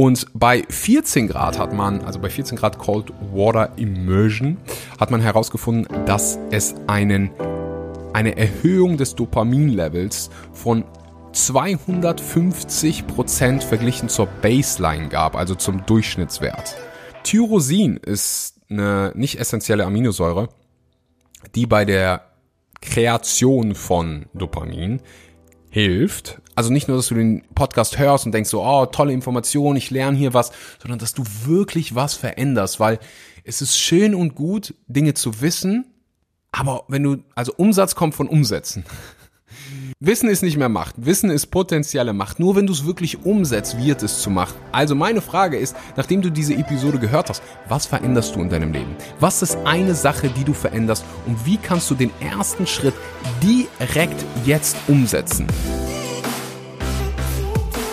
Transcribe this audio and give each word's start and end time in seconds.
Und 0.00 0.28
bei 0.32 0.62
14 0.66 1.28
Grad 1.28 1.58
hat 1.58 1.74
man, 1.74 2.00
also 2.00 2.20
bei 2.20 2.30
14 2.30 2.56
Grad 2.56 2.78
Cold 2.78 3.12
Water 3.34 3.76
Immersion, 3.76 4.56
hat 4.98 5.10
man 5.10 5.20
herausgefunden, 5.20 6.06
dass 6.06 6.38
es 6.50 6.74
einen, 6.86 7.28
eine 8.14 8.34
Erhöhung 8.38 8.96
des 8.96 9.14
Dopaminlevels 9.14 10.30
von 10.54 10.86
250 11.32 13.08
Prozent 13.08 13.62
verglichen 13.62 14.08
zur 14.08 14.24
Baseline 14.24 15.10
gab, 15.10 15.36
also 15.36 15.54
zum 15.54 15.84
Durchschnittswert. 15.84 16.78
Tyrosin 17.22 17.98
ist 17.98 18.54
eine 18.70 19.12
nicht 19.14 19.38
essentielle 19.38 19.84
Aminosäure, 19.84 20.48
die 21.54 21.66
bei 21.66 21.84
der 21.84 22.24
Kreation 22.80 23.74
von 23.74 24.24
Dopamin 24.32 25.02
hilft. 25.68 26.40
Also 26.60 26.74
nicht 26.74 26.88
nur, 26.88 26.98
dass 26.98 27.08
du 27.08 27.14
den 27.14 27.42
Podcast 27.54 27.98
hörst 27.98 28.26
und 28.26 28.32
denkst 28.32 28.50
so, 28.50 28.62
oh, 28.62 28.84
tolle 28.84 29.14
Information, 29.14 29.76
ich 29.76 29.90
lerne 29.90 30.18
hier 30.18 30.34
was, 30.34 30.52
sondern 30.78 30.98
dass 30.98 31.14
du 31.14 31.24
wirklich 31.46 31.94
was 31.94 32.12
veränderst, 32.12 32.78
weil 32.78 32.98
es 33.44 33.62
ist 33.62 33.78
schön 33.78 34.14
und 34.14 34.34
gut, 34.34 34.74
Dinge 34.86 35.14
zu 35.14 35.40
wissen, 35.40 35.86
aber 36.52 36.84
wenn 36.86 37.02
du, 37.02 37.16
also 37.34 37.54
Umsatz 37.56 37.94
kommt 37.94 38.14
von 38.14 38.28
Umsetzen. 38.28 38.84
Wissen 40.00 40.28
ist 40.28 40.42
nicht 40.42 40.58
mehr 40.58 40.68
Macht. 40.68 40.96
Wissen 40.98 41.30
ist 41.30 41.46
potenzielle 41.46 42.12
Macht. 42.12 42.38
Nur 42.38 42.56
wenn 42.56 42.66
du 42.66 42.74
es 42.74 42.84
wirklich 42.84 43.24
umsetzt, 43.24 43.78
wird 43.78 44.02
es 44.02 44.20
zu 44.20 44.28
Macht. 44.28 44.54
Also 44.70 44.94
meine 44.94 45.22
Frage 45.22 45.56
ist, 45.56 45.74
nachdem 45.96 46.20
du 46.20 46.28
diese 46.28 46.54
Episode 46.54 46.98
gehört 46.98 47.30
hast, 47.30 47.42
was 47.70 47.86
veränderst 47.86 48.36
du 48.36 48.40
in 48.40 48.50
deinem 48.50 48.72
Leben? 48.74 48.94
Was 49.18 49.40
ist 49.40 49.56
eine 49.64 49.94
Sache, 49.94 50.28
die 50.28 50.44
du 50.44 50.52
veränderst? 50.52 51.06
Und 51.26 51.46
wie 51.46 51.56
kannst 51.56 51.90
du 51.90 51.94
den 51.94 52.10
ersten 52.20 52.66
Schritt 52.66 52.94
direkt 53.42 54.22
jetzt 54.44 54.76
umsetzen? 54.88 55.46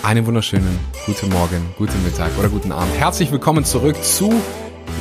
Einen 0.03 0.25
wunderschönen 0.25 0.79
guten 1.05 1.29
Morgen, 1.29 1.73
guten 1.77 2.01
Mittag 2.03 2.37
oder 2.37 2.49
guten 2.49 2.71
Abend. 2.71 2.93
Herzlich 2.97 3.31
willkommen 3.31 3.65
zurück 3.65 4.01
zu 4.03 4.31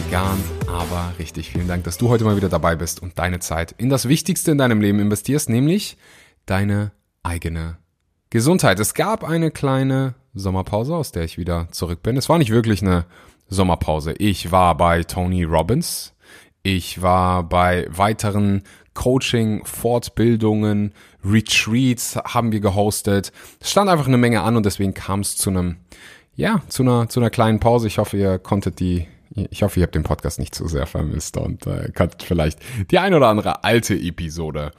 Vegan, 0.04 0.42
aber 0.66 1.12
richtig. 1.18 1.50
Vielen 1.50 1.68
Dank, 1.68 1.84
dass 1.84 1.98
du 1.98 2.08
heute 2.08 2.24
mal 2.24 2.36
wieder 2.36 2.48
dabei 2.48 2.74
bist 2.74 3.02
und 3.02 3.18
deine 3.18 3.38
Zeit 3.38 3.74
in 3.78 3.88
das 3.88 4.08
Wichtigste 4.08 4.50
in 4.50 4.58
deinem 4.58 4.80
Leben 4.80 4.98
investierst, 4.98 5.48
nämlich 5.48 5.96
deine 6.46 6.92
eigene 7.22 7.78
Gesundheit. 8.30 8.80
Es 8.80 8.94
gab 8.94 9.22
eine 9.22 9.50
kleine 9.50 10.14
Sommerpause, 10.34 10.94
aus 10.94 11.12
der 11.12 11.24
ich 11.24 11.38
wieder 11.38 11.68
zurück 11.70 12.02
bin. 12.02 12.16
Es 12.16 12.28
war 12.28 12.38
nicht 12.38 12.50
wirklich 12.50 12.82
eine 12.82 13.06
Sommerpause. 13.48 14.12
Ich 14.18 14.50
war 14.50 14.76
bei 14.76 15.04
Tony 15.04 15.44
Robbins. 15.44 16.14
Ich 16.62 17.00
war 17.00 17.44
bei 17.44 17.86
weiteren 17.90 18.64
Coaching, 18.96 19.64
Fortbildungen, 19.64 20.92
Retreats 21.24 22.16
haben 22.16 22.50
wir 22.50 22.60
gehostet. 22.60 23.30
Es 23.60 23.70
stand 23.70 23.88
einfach 23.88 24.08
eine 24.08 24.16
Menge 24.16 24.40
an 24.40 24.56
und 24.56 24.66
deswegen 24.66 24.94
kam 24.94 25.20
es 25.20 25.36
zu 25.36 25.50
einem, 25.50 25.76
ja, 26.34 26.62
zu 26.68 26.82
einer, 26.82 27.08
zu 27.08 27.20
einer 27.20 27.30
kleinen 27.30 27.60
Pause. 27.60 27.86
Ich 27.86 27.98
hoffe, 27.98 28.16
ihr 28.16 28.40
konntet 28.40 28.80
die, 28.80 29.06
ich 29.50 29.62
hoffe, 29.62 29.78
ihr 29.78 29.84
habt 29.84 29.94
den 29.94 30.02
Podcast 30.02 30.40
nicht 30.40 30.54
zu 30.54 30.66
sehr 30.66 30.86
vermisst 30.86 31.36
und 31.36 31.66
äh, 31.66 31.92
konntet 31.92 32.22
vielleicht 32.22 32.58
die 32.90 32.98
ein 32.98 33.14
oder 33.14 33.28
andere 33.28 33.62
alte 33.62 33.94
Episode 33.94 34.72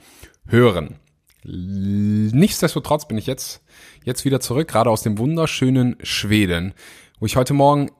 hören. 0.46 0.96
Nichtsdestotrotz 1.44 3.06
bin 3.06 3.16
ich 3.16 3.26
jetzt, 3.26 3.62
jetzt 4.04 4.24
wieder 4.24 4.40
zurück, 4.40 4.68
gerade 4.68 4.90
aus 4.90 5.02
dem 5.02 5.16
wunderschönen 5.16 5.96
Schweden, 6.02 6.74
wo 7.20 7.26
ich 7.26 7.36
heute 7.36 7.54
Morgen 7.54 7.90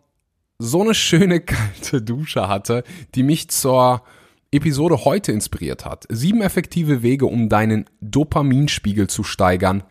so 0.58 0.82
eine 0.82 0.94
schöne 0.94 1.40
kalte 1.40 2.02
Dusche 2.02 2.48
hatte, 2.48 2.82
die 3.14 3.22
mich 3.22 3.48
zur 3.48 4.02
Episode 4.50 5.04
heute 5.04 5.32
inspiriert 5.32 5.84
hat. 5.84 6.06
Sieben 6.08 6.40
effektive 6.40 7.02
Wege, 7.02 7.26
um 7.26 7.48
deinen 7.48 7.84
Dopaminspiegel 8.00 9.08
zu 9.08 9.22
steigern. 9.22 9.82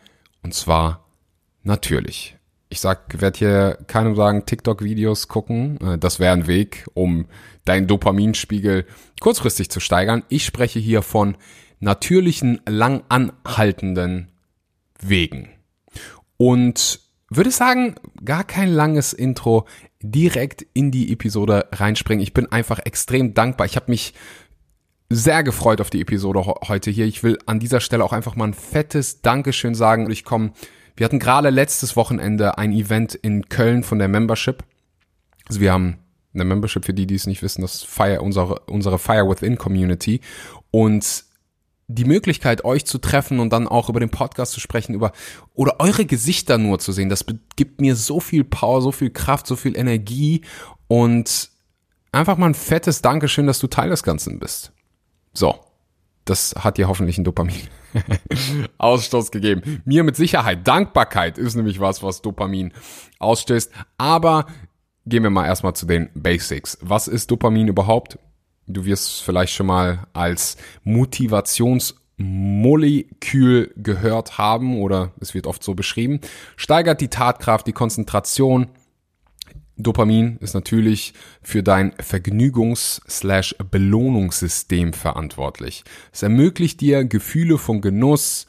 Und 0.42 0.54
zwar 0.54 1.04
natürlich. 1.62 2.36
Ich 2.68 2.80
sag, 2.80 3.20
werde 3.20 3.38
hier 3.38 3.78
keinem 3.86 4.14
sagen, 4.14 4.44
TikTok-Videos 4.44 5.28
gucken. 5.28 5.80
Äh, 5.80 5.98
das 5.98 6.18
wäre 6.18 6.32
ein 6.32 6.46
Weg, 6.46 6.86
um 6.94 7.26
deinen 7.64 7.86
Dopaminspiegel 7.86 8.84
kurzfristig 9.20 9.70
zu 9.70 9.80
steigern. 9.80 10.24
Ich 10.28 10.44
spreche 10.44 10.78
hier 10.78 11.02
von 11.02 11.36
natürlichen, 11.80 12.60
lang 12.66 13.04
anhaltenden 13.08 14.32
Wegen. 15.00 15.50
Und 16.36 17.00
würde 17.30 17.50
sagen, 17.50 17.94
gar 18.24 18.44
kein 18.44 18.70
langes 18.70 19.12
Intro, 19.12 19.66
direkt 20.00 20.66
in 20.74 20.90
die 20.90 21.12
Episode 21.12 21.68
reinspringen. 21.72 22.22
Ich 22.22 22.32
bin 22.32 22.50
einfach 22.50 22.80
extrem 22.80 23.34
dankbar. 23.34 23.66
Ich 23.66 23.76
habe 23.76 23.90
mich 23.90 24.14
sehr 25.10 25.42
gefreut 25.42 25.80
auf 25.80 25.90
die 25.90 26.00
Episode 26.00 26.44
heute 26.44 26.90
hier. 26.90 27.06
Ich 27.06 27.22
will 27.22 27.38
an 27.46 27.60
dieser 27.60 27.80
Stelle 27.80 28.04
auch 28.04 28.12
einfach 28.12 28.36
mal 28.36 28.48
ein 28.48 28.54
fettes 28.54 29.22
Dankeschön 29.22 29.74
sagen. 29.74 30.10
Ich 30.10 30.24
komme, 30.24 30.52
wir 30.96 31.04
hatten 31.04 31.18
gerade 31.18 31.50
letztes 31.50 31.96
Wochenende 31.96 32.58
ein 32.58 32.72
Event 32.72 33.14
in 33.14 33.48
Köln 33.48 33.82
von 33.82 33.98
der 33.98 34.08
Membership. 34.08 34.64
Also 35.48 35.60
wir 35.60 35.72
haben 35.72 35.98
eine 36.34 36.44
Membership 36.44 36.84
für 36.84 36.92
die, 36.92 37.06
die 37.06 37.14
es 37.14 37.26
nicht 37.26 37.42
wissen, 37.42 37.62
das 37.62 37.82
Fire, 37.82 38.20
unsere, 38.20 38.60
unsere 38.66 38.98
Fire 38.98 39.28
Within 39.28 39.56
Community. 39.56 40.20
Und 40.70 41.24
die 41.86 42.04
Möglichkeit, 42.04 42.66
euch 42.66 42.84
zu 42.84 42.98
treffen 42.98 43.40
und 43.40 43.50
dann 43.50 43.66
auch 43.66 43.88
über 43.88 44.00
den 44.00 44.10
Podcast 44.10 44.52
zu 44.52 44.60
sprechen, 44.60 44.94
über 44.94 45.12
oder 45.54 45.80
eure 45.80 46.04
Gesichter 46.04 46.58
nur 46.58 46.78
zu 46.78 46.92
sehen, 46.92 47.08
das 47.08 47.24
gibt 47.56 47.80
mir 47.80 47.96
so 47.96 48.20
viel 48.20 48.44
Power, 48.44 48.82
so 48.82 48.92
viel 48.92 49.08
Kraft, 49.08 49.46
so 49.46 49.56
viel 49.56 49.74
Energie 49.74 50.42
und 50.86 51.48
einfach 52.12 52.36
mal 52.36 52.46
ein 52.46 52.54
fettes 52.54 53.00
Dankeschön, 53.00 53.46
dass 53.46 53.58
du 53.58 53.68
Teil 53.68 53.88
des 53.88 54.02
Ganzen 54.02 54.38
bist. 54.38 54.72
So, 55.32 55.60
das 56.24 56.54
hat 56.58 56.78
dir 56.78 56.88
hoffentlich 56.88 57.16
einen 57.16 57.24
Dopamin 57.24 57.68
Ausstoß 58.78 59.30
gegeben. 59.30 59.82
Mir 59.84 60.02
mit 60.04 60.16
Sicherheit. 60.16 60.66
Dankbarkeit 60.66 61.36
ist 61.38 61.54
nämlich 61.54 61.78
was, 61.80 62.02
was 62.02 62.22
Dopamin 62.22 62.72
ausstößt. 63.18 63.70
Aber 63.96 64.46
gehen 65.06 65.22
wir 65.22 65.30
mal 65.30 65.46
erstmal 65.46 65.74
zu 65.74 65.86
den 65.86 66.10
Basics. 66.14 66.78
Was 66.82 67.08
ist 67.08 67.30
Dopamin 67.30 67.68
überhaupt? 67.68 68.18
Du 68.66 68.84
wirst 68.84 69.22
vielleicht 69.22 69.54
schon 69.54 69.66
mal 69.66 70.06
als 70.12 70.58
Motivationsmolekül 70.84 73.72
gehört 73.76 74.36
haben 74.36 74.82
oder 74.82 75.12
es 75.20 75.32
wird 75.32 75.46
oft 75.46 75.62
so 75.62 75.72
beschrieben. 75.74 76.20
Steigert 76.56 77.00
die 77.00 77.08
Tatkraft, 77.08 77.66
die 77.66 77.72
Konzentration. 77.72 78.66
Dopamin 79.78 80.36
ist 80.38 80.54
natürlich 80.54 81.14
für 81.40 81.62
dein 81.62 81.92
Vergnügungs-Belohnungssystem 81.92 84.92
verantwortlich. 84.92 85.84
Es 86.12 86.24
ermöglicht 86.24 86.80
dir 86.80 87.04
Gefühle 87.04 87.58
von 87.58 87.80
Genuss, 87.80 88.48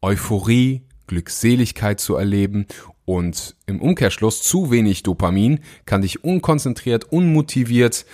Euphorie, 0.00 0.80
Glückseligkeit 1.06 2.00
zu 2.00 2.16
erleben 2.16 2.64
und 3.04 3.56
im 3.66 3.82
Umkehrschluss 3.82 4.42
zu 4.42 4.70
wenig 4.70 5.02
Dopamin 5.02 5.60
kann 5.84 6.00
dich 6.00 6.24
unkonzentriert, 6.24 7.04
unmotiviert, 7.04 8.06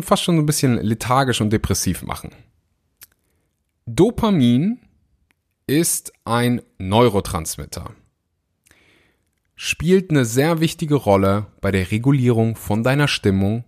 fast 0.00 0.24
schon 0.24 0.36
ein 0.36 0.46
bisschen 0.46 0.82
lethargisch 0.82 1.40
und 1.40 1.52
depressiv 1.52 2.02
machen. 2.02 2.32
Dopamin 3.86 4.80
ist 5.68 6.12
ein 6.24 6.60
Neurotransmitter. 6.78 7.94
Spielt 9.60 10.10
eine 10.10 10.24
sehr 10.24 10.60
wichtige 10.60 10.94
Rolle 10.94 11.48
bei 11.60 11.72
der 11.72 11.90
Regulierung 11.90 12.54
von 12.54 12.84
deiner 12.84 13.08
Stimmung, 13.08 13.64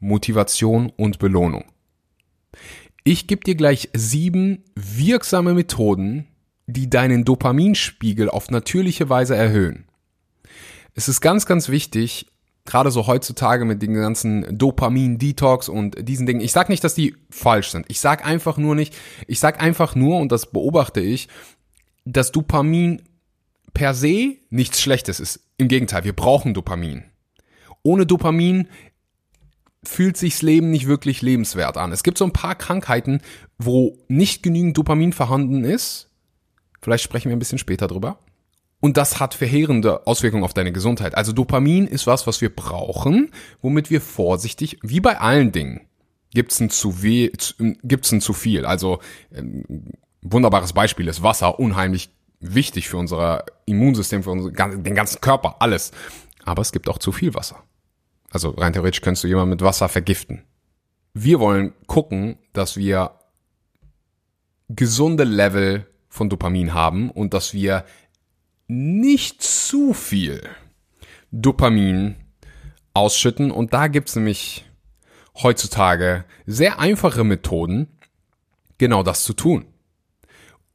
Motivation 0.00 0.90
und 0.96 1.20
Belohnung. 1.20 1.66
Ich 3.04 3.28
gebe 3.28 3.44
dir 3.44 3.54
gleich 3.54 3.90
sieben 3.94 4.64
wirksame 4.74 5.54
Methoden, 5.54 6.26
die 6.66 6.90
deinen 6.90 7.24
Dopaminspiegel 7.24 8.28
auf 8.28 8.50
natürliche 8.50 9.08
Weise 9.08 9.36
erhöhen. 9.36 9.84
Es 10.96 11.08
ist 11.08 11.20
ganz, 11.20 11.46
ganz 11.46 11.68
wichtig, 11.68 12.26
gerade 12.64 12.90
so 12.90 13.06
heutzutage 13.06 13.64
mit 13.64 13.82
den 13.82 13.94
ganzen 13.94 14.58
Dopamin-Detox 14.58 15.68
und 15.68 16.08
diesen 16.08 16.26
Dingen. 16.26 16.40
Ich 16.40 16.50
sag 16.50 16.68
nicht, 16.68 16.82
dass 16.82 16.96
die 16.96 17.14
falsch 17.30 17.70
sind. 17.70 17.86
Ich 17.86 18.00
sag 18.00 18.26
einfach 18.26 18.58
nur 18.58 18.74
nicht, 18.74 18.96
ich 19.28 19.38
sag 19.38 19.62
einfach 19.62 19.94
nur, 19.94 20.18
und 20.18 20.32
das 20.32 20.50
beobachte 20.50 20.98
ich, 20.98 21.28
dass 22.04 22.32
Dopamin 22.32 23.02
per 23.72 23.94
se 23.94 24.36
nichts 24.50 24.80
Schlechtes 24.80 25.20
ist. 25.20 25.40
Im 25.56 25.68
Gegenteil, 25.68 26.04
wir 26.04 26.14
brauchen 26.14 26.54
Dopamin. 26.54 27.04
Ohne 27.82 28.06
Dopamin 28.06 28.68
fühlt 29.82 30.16
sich's 30.16 30.42
Leben 30.42 30.70
nicht 30.70 30.86
wirklich 30.86 31.22
lebenswert 31.22 31.76
an. 31.76 31.92
Es 31.92 32.02
gibt 32.02 32.18
so 32.18 32.24
ein 32.24 32.32
paar 32.32 32.54
Krankheiten, 32.54 33.22
wo 33.58 33.96
nicht 34.08 34.42
genügend 34.42 34.76
Dopamin 34.76 35.12
vorhanden 35.12 35.64
ist, 35.64 36.10
Vielleicht 36.82 37.04
sprechen 37.04 37.28
wir 37.28 37.36
ein 37.36 37.40
bisschen 37.40 37.58
später 37.58 37.86
drüber. 37.86 38.18
Und 38.80 38.96
das 38.96 39.20
hat 39.20 39.34
verheerende 39.34 40.06
Auswirkungen 40.06 40.44
auf 40.44 40.54
deine 40.54 40.72
Gesundheit. 40.72 41.14
Also 41.14 41.32
Dopamin 41.32 41.86
ist 41.86 42.06
was, 42.06 42.26
was 42.26 42.40
wir 42.40 42.54
brauchen, 42.54 43.30
womit 43.60 43.90
wir 43.90 44.00
vorsichtig, 44.00 44.78
wie 44.82 45.00
bei 45.00 45.20
allen 45.20 45.52
Dingen, 45.52 45.82
gibt's 46.32 46.60
ein 46.60 46.70
zu 46.70 46.94
ein 47.60 48.20
zu 48.20 48.32
viel. 48.32 48.64
Also 48.64 49.00
ähm, 49.34 49.64
wunderbares 50.22 50.72
Beispiel 50.72 51.08
ist 51.08 51.22
Wasser, 51.22 51.58
unheimlich 51.58 52.10
wichtig 52.40 52.88
für 52.88 52.96
unser 52.96 53.44
Immunsystem, 53.66 54.22
für 54.22 54.30
unser, 54.30 54.50
den 54.50 54.94
ganzen 54.94 55.20
Körper, 55.20 55.56
alles. 55.60 55.92
Aber 56.44 56.62
es 56.62 56.72
gibt 56.72 56.88
auch 56.88 56.98
zu 56.98 57.12
viel 57.12 57.34
Wasser. 57.34 57.62
Also 58.30 58.50
rein 58.50 58.72
theoretisch 58.72 59.02
könntest 59.02 59.24
du 59.24 59.28
jemanden 59.28 59.50
mit 59.50 59.62
Wasser 59.62 59.88
vergiften. 59.88 60.42
Wir 61.12 61.40
wollen 61.40 61.72
gucken, 61.86 62.38
dass 62.52 62.76
wir 62.76 63.12
gesunde 64.68 65.24
Level 65.24 65.86
von 66.08 66.28
Dopamin 66.28 66.72
haben 66.72 67.10
und 67.10 67.34
dass 67.34 67.52
wir 67.52 67.84
nicht 68.68 69.42
zu 69.42 69.92
viel 69.92 70.48
Dopamin 71.32 72.16
ausschütten. 72.94 73.50
Und 73.50 73.72
da 73.72 73.88
gibt's 73.88 74.16
nämlich 74.16 74.64
heutzutage 75.42 76.24
sehr 76.46 76.78
einfache 76.78 77.24
Methoden, 77.24 77.88
genau 78.78 79.02
das 79.02 79.24
zu 79.24 79.32
tun. 79.32 79.66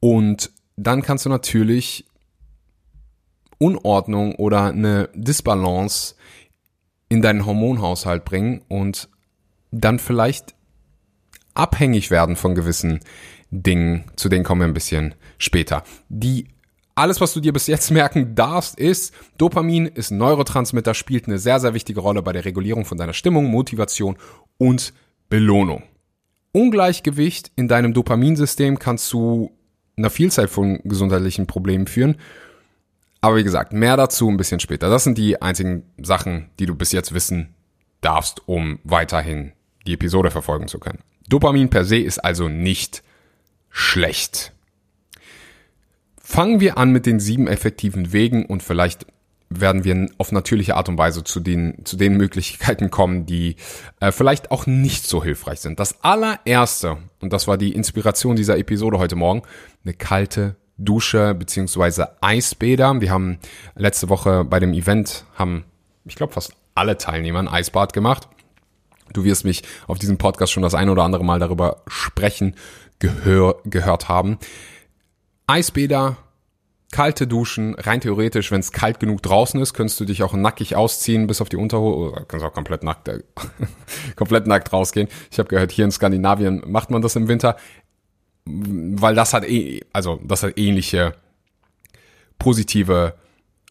Und 0.00 0.50
dann 0.76 1.02
kannst 1.02 1.24
du 1.24 1.30
natürlich 1.30 2.06
Unordnung 3.58 4.34
oder 4.34 4.64
eine 4.64 5.08
Disbalance 5.14 6.14
in 7.08 7.22
deinen 7.22 7.46
Hormonhaushalt 7.46 8.24
bringen 8.24 8.62
und 8.68 9.08
dann 9.70 9.98
vielleicht 9.98 10.54
abhängig 11.54 12.10
werden 12.10 12.36
von 12.36 12.54
gewissen 12.54 13.00
Dingen, 13.50 14.04
zu 14.16 14.28
denen 14.28 14.44
kommen 14.44 14.60
wir 14.60 14.68
ein 14.68 14.74
bisschen 14.74 15.14
später. 15.38 15.84
Die 16.08 16.48
alles, 16.94 17.20
was 17.20 17.34
du 17.34 17.40
dir 17.40 17.52
bis 17.52 17.66
jetzt 17.66 17.90
merken 17.92 18.34
darfst, 18.34 18.78
ist, 18.78 19.14
Dopamin 19.38 19.86
ist 19.86 20.10
ein 20.10 20.18
Neurotransmitter, 20.18 20.94
spielt 20.94 21.26
eine 21.26 21.38
sehr, 21.38 21.60
sehr 21.60 21.74
wichtige 21.74 22.00
Rolle 22.00 22.22
bei 22.22 22.32
der 22.32 22.44
Regulierung 22.44 22.84
von 22.84 22.98
deiner 22.98 23.12
Stimmung, 23.12 23.46
Motivation 23.46 24.16
und 24.58 24.92
Belohnung. 25.28 25.82
Ungleichgewicht 26.52 27.52
in 27.54 27.68
deinem 27.68 27.92
Dopaminsystem 27.92 28.78
kann 28.78 28.96
zu 28.96 29.55
einer 29.96 30.10
Vielzahl 30.10 30.48
von 30.48 30.80
gesundheitlichen 30.84 31.46
Problemen 31.46 31.86
führen. 31.86 32.16
Aber 33.20 33.36
wie 33.36 33.44
gesagt, 33.44 33.72
mehr 33.72 33.96
dazu 33.96 34.28
ein 34.28 34.36
bisschen 34.36 34.60
später. 34.60 34.90
Das 34.90 35.04
sind 35.04 35.16
die 35.18 35.40
einzigen 35.40 35.84
Sachen, 35.98 36.50
die 36.58 36.66
du 36.66 36.74
bis 36.74 36.92
jetzt 36.92 37.14
wissen 37.14 37.54
darfst, 38.02 38.46
um 38.46 38.78
weiterhin 38.84 39.52
die 39.86 39.94
Episode 39.94 40.30
verfolgen 40.30 40.68
zu 40.68 40.78
können. 40.78 40.98
Dopamin 41.28 41.70
per 41.70 41.84
se 41.84 41.96
ist 41.96 42.18
also 42.18 42.48
nicht 42.48 43.02
schlecht. 43.70 44.52
Fangen 46.20 46.60
wir 46.60 46.76
an 46.76 46.90
mit 46.90 47.06
den 47.06 47.18
sieben 47.18 47.46
effektiven 47.46 48.12
Wegen 48.12 48.46
und 48.46 48.62
vielleicht 48.62 49.06
werden 49.48 49.84
wir 49.84 50.08
auf 50.18 50.32
natürliche 50.32 50.74
Art 50.76 50.88
und 50.88 50.98
Weise 50.98 51.22
zu 51.24 51.40
den, 51.40 51.84
zu 51.84 51.96
den 51.96 52.16
Möglichkeiten 52.16 52.90
kommen, 52.90 53.26
die 53.26 53.56
äh, 54.00 54.12
vielleicht 54.12 54.50
auch 54.50 54.66
nicht 54.66 55.06
so 55.06 55.22
hilfreich 55.22 55.60
sind. 55.60 55.78
Das 55.78 56.02
allererste, 56.02 56.98
und 57.20 57.32
das 57.32 57.46
war 57.46 57.56
die 57.56 57.72
Inspiration 57.72 58.36
dieser 58.36 58.58
Episode 58.58 58.98
heute 58.98 59.16
Morgen, 59.16 59.42
eine 59.86 59.94
kalte 59.94 60.56
Dusche 60.78 61.34
beziehungsweise 61.34 62.20
Eisbäder. 62.20 63.00
Wir 63.00 63.10
haben 63.10 63.38
letzte 63.76 64.08
Woche 64.08 64.44
bei 64.44 64.58
dem 64.58 64.74
Event, 64.74 65.24
haben, 65.36 65.64
ich 66.04 66.16
glaube, 66.16 66.32
fast 66.32 66.52
alle 66.74 66.98
Teilnehmer 66.98 67.38
ein 67.38 67.48
Eisbad 67.48 67.92
gemacht. 67.92 68.28
Du 69.12 69.24
wirst 69.24 69.44
mich 69.44 69.62
auf 69.86 69.98
diesem 69.98 70.18
Podcast 70.18 70.52
schon 70.52 70.64
das 70.64 70.74
ein 70.74 70.90
oder 70.90 71.04
andere 71.04 71.24
Mal 71.24 71.38
darüber 71.38 71.82
sprechen 71.86 72.56
gehör, 72.98 73.60
gehört 73.64 74.08
haben. 74.08 74.38
Eisbäder, 75.46 76.16
kalte 76.90 77.28
Duschen, 77.28 77.74
rein 77.74 78.00
theoretisch, 78.00 78.50
wenn 78.50 78.60
es 78.60 78.72
kalt 78.72 78.98
genug 78.98 79.22
draußen 79.22 79.60
ist, 79.60 79.74
könntest 79.74 80.00
du 80.00 80.04
dich 80.04 80.24
auch 80.24 80.34
nackig 80.34 80.74
ausziehen 80.74 81.28
bis 81.28 81.40
auf 81.40 81.48
die 81.48 81.56
Unterhose 81.56 82.10
oder 82.10 82.24
kannst 82.24 82.44
auch 82.44 82.52
komplett 82.52 82.82
nackt 82.82 83.08
äh, 83.08 83.20
komplett 84.16 84.48
nackt 84.48 84.72
rausgehen. 84.72 85.08
Ich 85.30 85.38
habe 85.38 85.48
gehört, 85.48 85.70
hier 85.70 85.84
in 85.84 85.92
Skandinavien 85.92 86.62
macht 86.66 86.90
man 86.90 87.02
das 87.02 87.14
im 87.14 87.28
Winter, 87.28 87.56
weil 88.46 89.14
das 89.14 89.34
hat 89.34 89.44
eh 89.44 89.80
also 89.92 90.20
das 90.24 90.42
hat 90.42 90.58
ähnliche 90.58 91.14
positive 92.38 93.14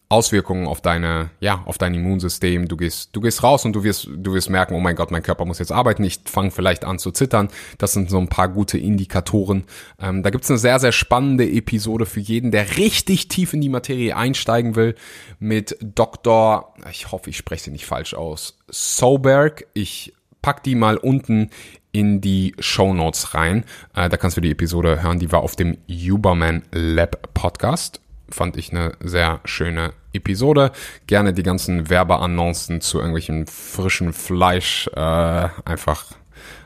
Auswirkungen 0.08 0.68
auf 0.68 0.80
deine, 0.80 1.30
ja, 1.40 1.62
auf 1.64 1.78
dein 1.78 1.92
Immunsystem. 1.92 2.68
Du 2.68 2.76
gehst, 2.76 3.10
du 3.12 3.20
gehst 3.20 3.42
raus 3.42 3.64
und 3.64 3.72
du 3.72 3.82
wirst, 3.82 4.08
du 4.08 4.34
wirst 4.34 4.50
merken, 4.50 4.74
oh 4.74 4.80
mein 4.80 4.94
Gott, 4.94 5.10
mein 5.10 5.22
Körper 5.22 5.44
muss 5.44 5.58
jetzt 5.58 5.72
arbeiten. 5.72 6.04
Ich 6.04 6.20
fange 6.26 6.52
vielleicht 6.52 6.84
an 6.84 7.00
zu 7.00 7.10
zittern. 7.10 7.48
Das 7.78 7.92
sind 7.92 8.08
so 8.08 8.18
ein 8.18 8.28
paar 8.28 8.48
gute 8.48 8.78
Indikatoren. 8.78 9.64
Ähm, 10.00 10.22
da 10.22 10.30
gibt's 10.30 10.48
eine 10.48 10.58
sehr, 10.58 10.78
sehr 10.78 10.92
spannende 10.92 11.50
Episode 11.50 12.06
für 12.06 12.20
jeden, 12.20 12.52
der 12.52 12.76
richtig 12.76 13.26
tief 13.26 13.52
in 13.52 13.60
die 13.60 13.68
Materie 13.68 14.16
einsteigen 14.16 14.76
will, 14.76 14.94
mit 15.40 15.76
Dr. 15.80 16.72
Ich 16.92 17.10
hoffe, 17.10 17.30
ich 17.30 17.36
spreche 17.36 17.64
sie 17.64 17.70
nicht 17.72 17.86
falsch 17.86 18.14
aus. 18.14 18.58
Soberg. 18.68 19.66
Ich 19.74 20.12
pack 20.40 20.62
die 20.62 20.76
mal 20.76 20.98
unten 20.98 21.50
in 21.96 22.20
die 22.20 22.54
Show 22.58 22.92
Notes 22.92 23.34
rein. 23.34 23.64
Äh, 23.94 24.08
da 24.08 24.16
kannst 24.16 24.36
du 24.36 24.42
die 24.42 24.50
Episode 24.50 25.02
hören. 25.02 25.18
Die 25.18 25.32
war 25.32 25.40
auf 25.40 25.56
dem 25.56 25.78
Uberman 25.88 26.62
Lab 26.72 27.32
Podcast 27.34 28.00
fand 28.28 28.56
ich 28.56 28.72
eine 28.72 28.94
sehr 28.98 29.40
schöne 29.44 29.92
Episode. 30.12 30.72
Gerne 31.06 31.32
die 31.32 31.44
ganzen 31.44 31.88
Werbeannoncen 31.88 32.80
zu 32.80 32.98
irgendwelchen 32.98 33.46
frischen 33.46 34.12
Fleisch 34.12 34.88
äh, 34.94 35.48
einfach 35.64 36.12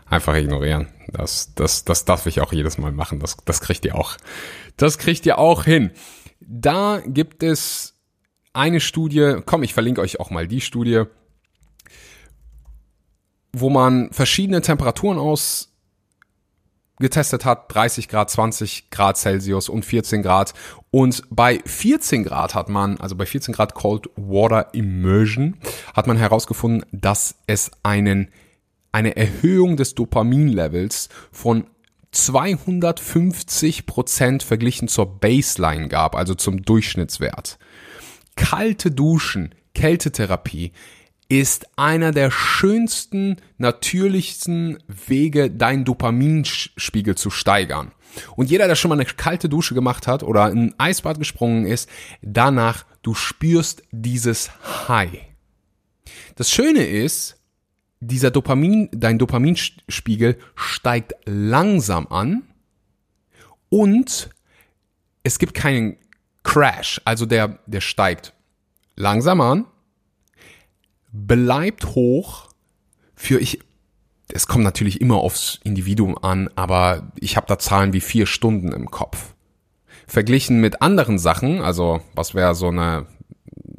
einfach 0.06 0.34
ignorieren. 0.34 0.88
Das, 1.12 1.54
das, 1.54 1.84
das 1.84 2.04
darf 2.04 2.26
ich 2.26 2.40
auch 2.40 2.52
jedes 2.52 2.78
Mal 2.78 2.92
machen. 2.92 3.20
Das, 3.20 3.36
das 3.44 3.60
kriegt 3.60 3.84
ihr 3.84 3.94
auch. 3.94 4.16
Das 4.76 4.98
kriegt 4.98 5.24
ihr 5.26 5.38
auch 5.38 5.64
hin. 5.64 5.90
Da 6.40 7.00
gibt 7.06 7.42
es 7.42 7.94
eine 8.52 8.80
Studie, 8.80 9.36
komm, 9.44 9.62
ich 9.62 9.74
verlinke 9.74 10.00
euch 10.00 10.18
auch 10.18 10.30
mal 10.30 10.48
die 10.48 10.60
Studie, 10.60 11.04
wo 13.52 13.70
man 13.70 14.12
verschiedene 14.12 14.62
Temperaturen 14.62 15.18
aus 15.18 15.70
getestet 17.00 17.44
hat, 17.44 17.74
30 17.74 18.08
Grad, 18.08 18.30
20 18.30 18.90
Grad 18.90 19.16
Celsius 19.16 19.68
und 19.68 19.84
14 19.84 20.22
Grad. 20.22 20.52
Und 20.90 21.22
bei 21.30 21.60
14 21.64 22.24
Grad 22.24 22.54
hat 22.54 22.68
man, 22.68 22.98
also 22.98 23.16
bei 23.16 23.26
14 23.26 23.54
Grad 23.54 23.74
Cold 23.74 24.08
Water 24.16 24.72
Immersion, 24.74 25.56
hat 25.94 26.06
man 26.06 26.16
herausgefunden, 26.16 26.84
dass 26.92 27.36
es 27.46 27.70
einen, 27.82 28.28
eine 28.92 29.16
Erhöhung 29.16 29.76
des 29.76 29.94
Dopaminlevels 29.94 31.08
von 31.32 31.64
250 32.12 33.86
Prozent 33.86 34.42
verglichen 34.42 34.88
zur 34.88 35.06
Baseline 35.20 35.88
gab, 35.88 36.14
also 36.14 36.34
zum 36.34 36.62
Durchschnittswert. 36.62 37.58
Kalte 38.36 38.90
Duschen, 38.90 39.54
Kältetherapie 39.74 40.72
ist 41.30 41.78
einer 41.78 42.10
der 42.10 42.32
schönsten, 42.32 43.36
natürlichsten 43.56 44.82
Wege, 44.88 45.48
deinen 45.48 45.84
Dopaminspiegel 45.84 47.14
zu 47.14 47.30
steigern. 47.30 47.92
Und 48.34 48.50
jeder, 48.50 48.66
der 48.66 48.74
schon 48.74 48.88
mal 48.88 48.96
eine 48.96 49.04
kalte 49.04 49.48
Dusche 49.48 49.74
gemacht 49.74 50.08
hat 50.08 50.24
oder 50.24 50.50
in 50.50 50.58
ein 50.58 50.74
Eisbad 50.78 51.20
gesprungen 51.20 51.66
ist, 51.66 51.88
danach, 52.20 52.84
du 53.02 53.14
spürst 53.14 53.84
dieses 53.92 54.50
High. 54.88 55.20
Das 56.34 56.50
Schöne 56.50 56.84
ist, 56.84 57.36
dieser 58.00 58.32
Dopamin, 58.32 58.88
dein 58.90 59.18
Dopaminspiegel 59.18 60.36
steigt 60.56 61.14
langsam 61.26 62.08
an 62.08 62.42
und 63.68 64.30
es 65.22 65.38
gibt 65.38 65.54
keinen 65.54 65.96
Crash, 66.42 67.00
also 67.04 67.24
der, 67.24 67.60
der 67.66 67.82
steigt 67.82 68.32
langsam 68.96 69.40
an 69.40 69.66
bleibt 71.12 71.94
hoch 71.94 72.48
für 73.14 73.40
ich, 73.40 73.60
es 74.32 74.46
kommt 74.46 74.64
natürlich 74.64 75.00
immer 75.00 75.16
aufs 75.16 75.60
Individuum 75.64 76.16
an, 76.16 76.48
aber 76.54 77.12
ich 77.18 77.36
habe 77.36 77.46
da 77.46 77.58
Zahlen 77.58 77.92
wie 77.92 78.00
vier 78.00 78.26
Stunden 78.26 78.72
im 78.72 78.90
Kopf. 78.90 79.34
Verglichen 80.06 80.60
mit 80.60 80.82
anderen 80.82 81.18
Sachen, 81.18 81.60
also 81.60 82.00
was 82.14 82.34
wäre 82.34 82.54
so 82.54 82.68
eine 82.68 83.06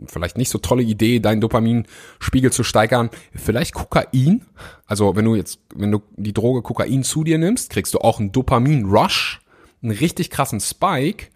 vielleicht 0.08 0.38
nicht 0.38 0.50
so 0.50 0.58
tolle 0.58 0.84
Idee, 0.84 1.20
deinen 1.20 1.42
Dopaminspiegel 1.42 2.52
zu 2.52 2.64
steigern, 2.64 3.10
vielleicht 3.34 3.74
Kokain. 3.74 4.46
Also 4.86 5.16
wenn 5.16 5.26
du 5.26 5.36
jetzt, 5.36 5.60
wenn 5.76 5.92
du 5.92 6.02
die 6.18 6.34
Droge 6.34 6.62
Kokain 6.62 7.04
zu 7.04 7.24
dir 7.24 7.38
nimmst, 7.38 7.70
kriegst 7.70 7.94
du 7.94 8.00
auch 8.00 8.20
einen 8.20 8.32
Dopamin-Rush, 8.32 9.42
einen 9.82 9.92
richtig 9.92 10.30
krassen 10.30 10.60
Spike, 10.60 11.28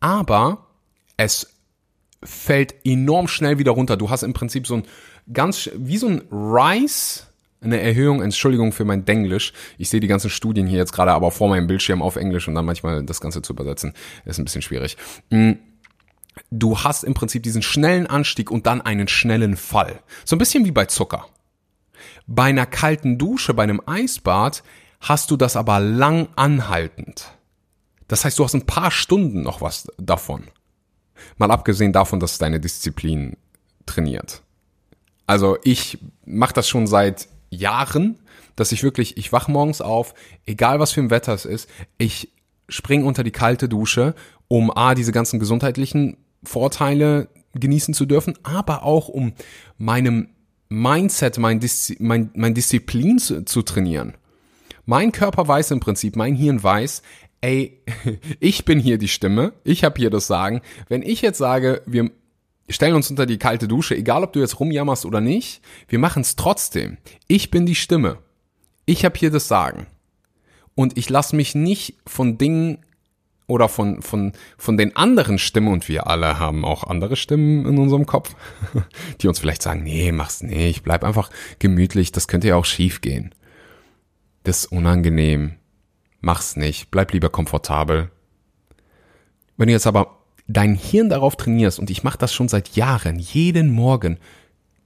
aber 0.00 0.66
es 1.16 1.54
fällt 2.22 2.74
enorm 2.84 3.28
schnell 3.28 3.58
wieder 3.58 3.72
runter. 3.72 3.96
Du 3.96 4.10
hast 4.10 4.22
im 4.22 4.32
Prinzip 4.32 4.66
so 4.66 4.74
ein 4.76 4.84
ganz, 5.32 5.70
wie 5.74 5.98
so 5.98 6.08
ein 6.08 6.22
Rise, 6.30 7.22
eine 7.60 7.80
Erhöhung, 7.80 8.22
Entschuldigung 8.22 8.72
für 8.72 8.84
mein 8.84 9.04
Denglisch. 9.04 9.52
Ich 9.78 9.88
sehe 9.88 10.00
die 10.00 10.06
ganzen 10.06 10.30
Studien 10.30 10.66
hier 10.66 10.78
jetzt 10.78 10.92
gerade 10.92 11.12
aber 11.12 11.30
vor 11.30 11.48
meinem 11.48 11.66
Bildschirm 11.66 12.02
auf 12.02 12.16
Englisch 12.16 12.46
und 12.46 12.54
dann 12.54 12.66
manchmal 12.66 13.04
das 13.04 13.20
Ganze 13.20 13.42
zu 13.42 13.52
übersetzen, 13.52 13.94
ist 14.24 14.38
ein 14.38 14.44
bisschen 14.44 14.62
schwierig. 14.62 14.96
Mm, 15.30 15.52
du 16.50 16.78
hast 16.78 17.04
im 17.04 17.14
Prinzip 17.14 17.42
diesen 17.42 17.62
schnellen 17.62 18.06
Anstieg 18.06 18.50
und 18.50 18.66
dann 18.66 18.82
einen 18.82 19.08
schnellen 19.08 19.56
Fall. 19.56 20.00
So 20.24 20.36
ein 20.36 20.38
bisschen 20.38 20.64
wie 20.64 20.72
bei 20.72 20.86
Zucker. 20.86 21.26
Bei 22.26 22.44
einer 22.44 22.66
kalten 22.66 23.18
Dusche, 23.18 23.54
bei 23.54 23.62
einem 23.62 23.80
Eisbad 23.86 24.62
hast 25.00 25.30
du 25.30 25.36
das 25.36 25.56
aber 25.56 25.80
lang 25.80 26.28
anhaltend. 26.36 27.32
Das 28.08 28.24
heißt, 28.24 28.38
du 28.38 28.44
hast 28.44 28.54
ein 28.54 28.66
paar 28.66 28.90
Stunden 28.90 29.42
noch 29.42 29.60
was 29.60 29.88
davon. 29.98 30.44
Mal 31.38 31.50
abgesehen 31.50 31.92
davon, 31.92 32.20
dass 32.20 32.38
deine 32.38 32.60
Disziplin 32.60 33.36
trainiert. 33.86 34.43
Also 35.26 35.56
ich 35.64 35.98
mache 36.24 36.54
das 36.54 36.68
schon 36.68 36.86
seit 36.86 37.28
Jahren, 37.50 38.18
dass 38.56 38.72
ich 38.72 38.82
wirklich, 38.82 39.16
ich 39.16 39.32
wach 39.32 39.48
morgens 39.48 39.80
auf, 39.80 40.14
egal 40.46 40.80
was 40.80 40.92
für 40.92 41.00
ein 41.00 41.10
Wetter 41.10 41.32
es 41.32 41.44
ist, 41.44 41.68
ich 41.98 42.32
spring 42.68 43.04
unter 43.04 43.24
die 43.24 43.30
kalte 43.30 43.68
Dusche, 43.68 44.14
um 44.48 44.70
A, 44.70 44.94
diese 44.94 45.12
ganzen 45.12 45.38
gesundheitlichen 45.38 46.16
Vorteile 46.42 47.28
genießen 47.54 47.94
zu 47.94 48.06
dürfen, 48.06 48.34
aber 48.42 48.82
auch 48.82 49.08
um 49.08 49.32
meinem 49.78 50.28
Mindset, 50.68 51.38
mein, 51.38 51.60
Diszi 51.60 51.96
mein, 52.00 52.30
mein 52.34 52.54
Disziplin 52.54 53.18
zu, 53.18 53.44
zu 53.44 53.62
trainieren. 53.62 54.14
Mein 54.86 55.12
Körper 55.12 55.46
weiß 55.46 55.70
im 55.70 55.80
Prinzip, 55.80 56.16
mein 56.16 56.34
Hirn 56.34 56.62
weiß, 56.62 57.02
ey, 57.40 57.80
ich 58.40 58.64
bin 58.64 58.78
hier 58.78 58.98
die 58.98 59.08
Stimme, 59.08 59.52
ich 59.62 59.84
habe 59.84 59.98
hier 59.98 60.10
das 60.10 60.26
Sagen. 60.26 60.62
Wenn 60.88 61.02
ich 61.02 61.22
jetzt 61.22 61.38
sage, 61.38 61.82
wir 61.86 62.10
stellen 62.68 62.94
uns 62.94 63.10
unter 63.10 63.26
die 63.26 63.38
kalte 63.38 63.68
Dusche, 63.68 63.96
egal 63.96 64.24
ob 64.24 64.32
du 64.32 64.40
jetzt 64.40 64.58
rumjammerst 64.58 65.04
oder 65.04 65.20
nicht, 65.20 65.60
wir 65.88 65.98
machen 65.98 66.22
es 66.22 66.36
trotzdem. 66.36 66.96
Ich 67.28 67.50
bin 67.50 67.66
die 67.66 67.74
Stimme. 67.74 68.18
Ich 68.86 69.04
habe 69.04 69.18
hier 69.18 69.30
das 69.30 69.48
Sagen. 69.48 69.86
Und 70.74 70.98
ich 70.98 71.08
lasse 71.08 71.36
mich 71.36 71.54
nicht 71.54 71.98
von 72.06 72.38
Dingen 72.38 72.78
oder 73.46 73.68
von, 73.68 74.00
von, 74.02 74.32
von 74.56 74.76
den 74.76 74.96
anderen 74.96 75.38
Stimmen, 75.38 75.68
und 75.68 75.88
wir 75.88 76.06
alle 76.06 76.38
haben 76.38 76.64
auch 76.64 76.84
andere 76.84 77.16
Stimmen 77.16 77.66
in 77.66 77.78
unserem 77.78 78.06
Kopf, 78.06 78.34
die 79.20 79.28
uns 79.28 79.38
vielleicht 79.38 79.62
sagen, 79.62 79.82
nee, 79.82 80.12
mach's 80.12 80.42
nicht, 80.42 80.82
bleib 80.82 81.04
einfach 81.04 81.30
gemütlich, 81.58 82.10
das 82.12 82.26
könnte 82.26 82.48
ja 82.48 82.56
auch 82.56 82.64
schief 82.64 83.00
gehen. 83.00 83.34
Das 84.44 84.64
ist 84.64 84.72
unangenehm. 84.72 85.54
Mach's 86.20 86.56
nicht, 86.56 86.90
bleib 86.90 87.12
lieber 87.12 87.28
komfortabel. 87.28 88.10
Wenn 89.56 89.68
du 89.68 89.72
jetzt 89.72 89.86
aber 89.86 90.23
dein 90.46 90.74
Hirn 90.74 91.08
darauf 91.08 91.36
trainierst, 91.36 91.78
und 91.78 91.90
ich 91.90 92.02
mache 92.02 92.18
das 92.18 92.32
schon 92.32 92.48
seit 92.48 92.76
Jahren, 92.76 93.18
jeden 93.18 93.70
Morgen, 93.70 94.18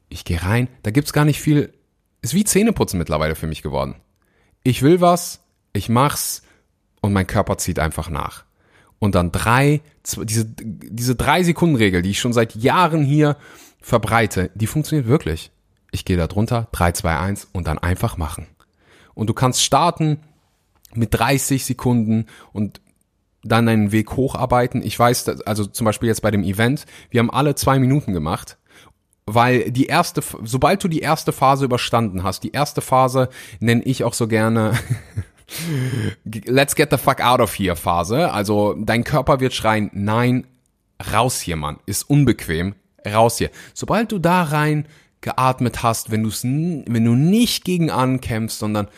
ich 0.09 0.25
gehe 0.25 0.43
rein, 0.43 0.69
da 0.83 0.91
gibt's 0.91 1.12
gar 1.12 1.25
nicht 1.25 1.41
viel, 1.41 1.73
ist 2.23 2.35
wie 2.35 2.45
Zähneputzen 2.45 2.99
mittlerweile 2.99 3.35
für 3.35 3.47
mich 3.47 3.62
geworden. 3.62 3.97
Ich 4.62 4.83
will 4.83 5.00
was, 5.00 5.41
ich 5.73 5.88
mach's 5.88 6.43
und 7.00 7.12
mein 7.12 7.27
Körper 7.27 7.59
zieht 7.59 7.79
einfach 7.79 8.09
nach 8.09 8.45
und 8.99 9.15
dann 9.15 9.33
drei, 9.33 9.81
diese, 10.25 10.45
diese 10.47 11.17
drei 11.17 11.43
Sekunden 11.43 11.77
Regel, 11.77 12.03
die 12.03 12.11
ich 12.11 12.21
schon 12.21 12.33
seit 12.33 12.55
Jahren 12.57 13.05
hier 13.05 13.37
verbreite, 13.81 14.50
die 14.55 14.67
funktioniert 14.67 15.07
wirklich. 15.07 15.50
Ich 15.91 16.05
gehe 16.05 16.17
da 16.17 16.27
drunter, 16.27 16.69
3, 16.73 16.93
2, 16.93 17.19
1 17.19 17.49
und 17.53 17.67
dann 17.67 17.79
einfach 17.79 18.17
machen. 18.17 18.47
Und 19.15 19.29
du 19.29 19.35
kannst 19.35 19.62
starten 19.62 20.19
mit 20.95 21.15
30 21.15 21.65
Sekunden 21.65 22.27
und 22.53 22.81
dann 23.49 23.67
deinen 23.67 23.93
Weg 23.93 24.17
hocharbeiten. 24.17 24.83
Ich 24.83 24.99
weiß, 24.99 25.25
dass, 25.25 25.40
also 25.43 25.67
zum 25.67 25.85
Beispiel 25.85 26.09
jetzt 26.09 26.23
bei 26.23 26.31
dem 26.31 26.45
Event, 26.45 26.87
wir 27.11 27.21
haben 27.21 27.31
alle 27.31 27.55
zwei 27.55 27.78
Minuten 27.78 28.12
gemacht, 28.12 28.59
weil 29.26 29.71
die 29.71 29.87
erste, 29.87 30.23
sobald 30.43 30.83
du 30.83 30.88
die 30.88 31.00
erste 31.00 31.33
Phase 31.33 31.64
überstanden 31.64 32.23
hast, 32.23 32.45
die 32.45 32.52
erste 32.52 32.81
Phase 32.81 33.28
nenne 33.61 33.83
ich 33.83 34.05
auch 34.05 34.14
so 34.14 34.26
gerne 34.26 34.73
Let's 36.25 36.75
get 36.75 36.90
the 36.90 36.99
fuck 36.99 37.21
out 37.21 37.40
of 37.40 37.59
here 37.59 37.76
Phase. 37.76 38.31
Also 38.31 38.75
dein 38.78 39.05
Körper 39.05 39.40
wird 39.40 39.55
schreien, 39.55 39.90
nein, 39.93 40.47
raus 41.12 41.40
hier, 41.40 41.57
Mann. 41.57 41.78
Ist 41.87 42.09
unbequem, 42.09 42.75
raus 43.07 43.38
hier. 43.38 43.50
Sobald 43.75 44.12
du 44.12 44.19
da 44.19 44.43
rein 44.43 44.87
geatmet 45.21 45.83
hast, 45.83 46.11
wenn, 46.11 46.23
du's, 46.23 46.45
wenn 46.45 47.05
du 47.05 47.14
nicht 47.14 47.64
gegen 47.64 47.90
ankämpfst, 47.90 48.59
sondern 48.59 48.88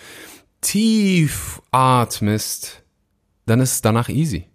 tief 0.61 1.63
atmest, 1.71 2.80
dann 3.47 3.61
ist 3.61 3.73
es 3.73 3.83
danach 3.83 4.09
easy. 4.09 4.47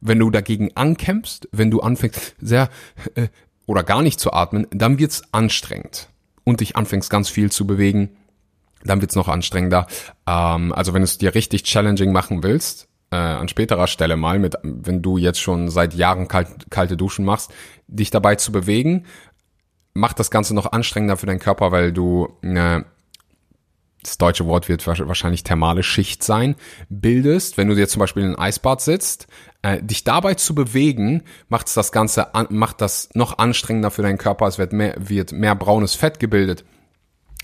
Wenn 0.00 0.18
du 0.18 0.30
dagegen 0.30 0.70
ankämpfst, 0.74 1.48
wenn 1.52 1.70
du 1.70 1.80
anfängst 1.80 2.36
sehr 2.40 2.68
äh, 3.14 3.28
oder 3.66 3.82
gar 3.82 4.02
nicht 4.02 4.20
zu 4.20 4.32
atmen, 4.32 4.66
dann 4.70 4.98
wird's 4.98 5.22
anstrengend 5.32 6.08
und 6.44 6.60
dich 6.60 6.76
anfängst 6.76 7.10
ganz 7.10 7.28
viel 7.28 7.50
zu 7.50 7.66
bewegen, 7.66 8.16
dann 8.84 9.00
wird's 9.00 9.16
noch 9.16 9.28
anstrengender. 9.28 9.86
Ähm, 10.26 10.72
also 10.72 10.92
wenn 10.92 11.00
du 11.00 11.04
es 11.04 11.18
dir 11.18 11.34
richtig 11.34 11.64
challenging 11.64 12.12
machen 12.12 12.42
willst, 12.42 12.88
äh, 13.10 13.16
an 13.16 13.48
späterer 13.48 13.86
Stelle 13.86 14.16
mal, 14.16 14.38
mit, 14.38 14.56
wenn 14.62 15.02
du 15.02 15.16
jetzt 15.16 15.40
schon 15.40 15.68
seit 15.68 15.94
Jahren 15.94 16.28
kalt, 16.28 16.70
kalte 16.70 16.96
Duschen 16.96 17.24
machst, 17.24 17.52
dich 17.86 18.10
dabei 18.10 18.34
zu 18.36 18.52
bewegen, 18.52 19.04
macht 19.94 20.18
das 20.18 20.30
Ganze 20.30 20.54
noch 20.54 20.72
anstrengender 20.72 21.16
für 21.16 21.26
deinen 21.26 21.38
Körper, 21.38 21.72
weil 21.72 21.92
du, 21.92 22.36
äh, 22.42 22.82
das 24.04 24.18
deutsche 24.18 24.46
Wort 24.46 24.68
wird 24.68 24.86
wahrscheinlich 24.86 25.42
thermale 25.42 25.82
Schicht 25.82 26.22
sein, 26.22 26.54
bildest, 26.88 27.56
wenn 27.56 27.68
du 27.68 27.74
dir 27.74 27.88
zum 27.88 28.00
Beispiel 28.00 28.22
in 28.22 28.28
einem 28.30 28.40
Eisbad 28.40 28.80
sitzt, 28.80 29.26
äh, 29.62 29.82
dich 29.82 30.04
dabei 30.04 30.34
zu 30.34 30.54
bewegen, 30.54 31.22
macht 31.48 31.74
das 31.76 31.90
Ganze, 31.92 32.34
an, 32.34 32.46
macht 32.50 32.80
das 32.80 33.08
noch 33.14 33.38
anstrengender 33.38 33.90
für 33.90 34.02
deinen 34.02 34.18
Körper, 34.18 34.46
es 34.46 34.58
wird 34.58 34.72
mehr, 34.72 34.94
wird 34.98 35.32
mehr 35.32 35.54
braunes 35.54 35.94
Fett 35.94 36.20
gebildet 36.20 36.64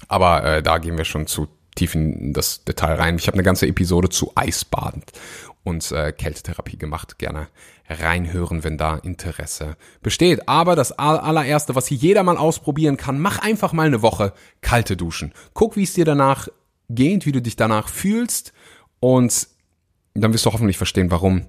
aber 0.08 0.44
äh, 0.44 0.62
da 0.62 0.78
gehen 0.78 0.96
wir 0.96 1.04
schon 1.04 1.26
zu 1.26 1.48
tief 1.74 1.94
in 1.94 2.32
das 2.32 2.64
Detail 2.64 2.94
rein. 2.94 3.16
Ich 3.16 3.26
habe 3.26 3.36
eine 3.36 3.42
ganze 3.42 3.66
Episode 3.66 4.08
zu 4.08 4.32
Eisbaden 4.34 5.02
und 5.62 5.92
äh, 5.92 6.12
Kältetherapie 6.12 6.78
gemacht. 6.78 7.18
Gerne 7.18 7.48
reinhören, 7.88 8.64
wenn 8.64 8.78
da 8.78 8.96
Interesse 8.96 9.76
besteht. 10.02 10.48
Aber 10.48 10.76
das 10.76 10.92
allererste, 10.92 11.74
was 11.74 11.86
hier 11.86 11.98
jeder 11.98 12.22
mal 12.22 12.36
ausprobieren 12.36 12.96
kann, 12.96 13.20
mach 13.20 13.38
einfach 13.38 13.72
mal 13.72 13.86
eine 13.86 14.02
Woche 14.02 14.32
kalte 14.60 14.96
Duschen. 14.96 15.32
Guck, 15.54 15.76
wie 15.76 15.82
es 15.82 15.94
dir 15.94 16.04
danach 16.04 16.48
geht, 16.88 17.26
wie 17.26 17.32
du 17.32 17.42
dich 17.42 17.56
danach 17.56 17.88
fühlst 17.88 18.52
und 19.00 19.48
dann 20.14 20.32
wirst 20.32 20.46
du 20.46 20.52
hoffentlich 20.52 20.76
verstehen, 20.76 21.10
warum 21.10 21.46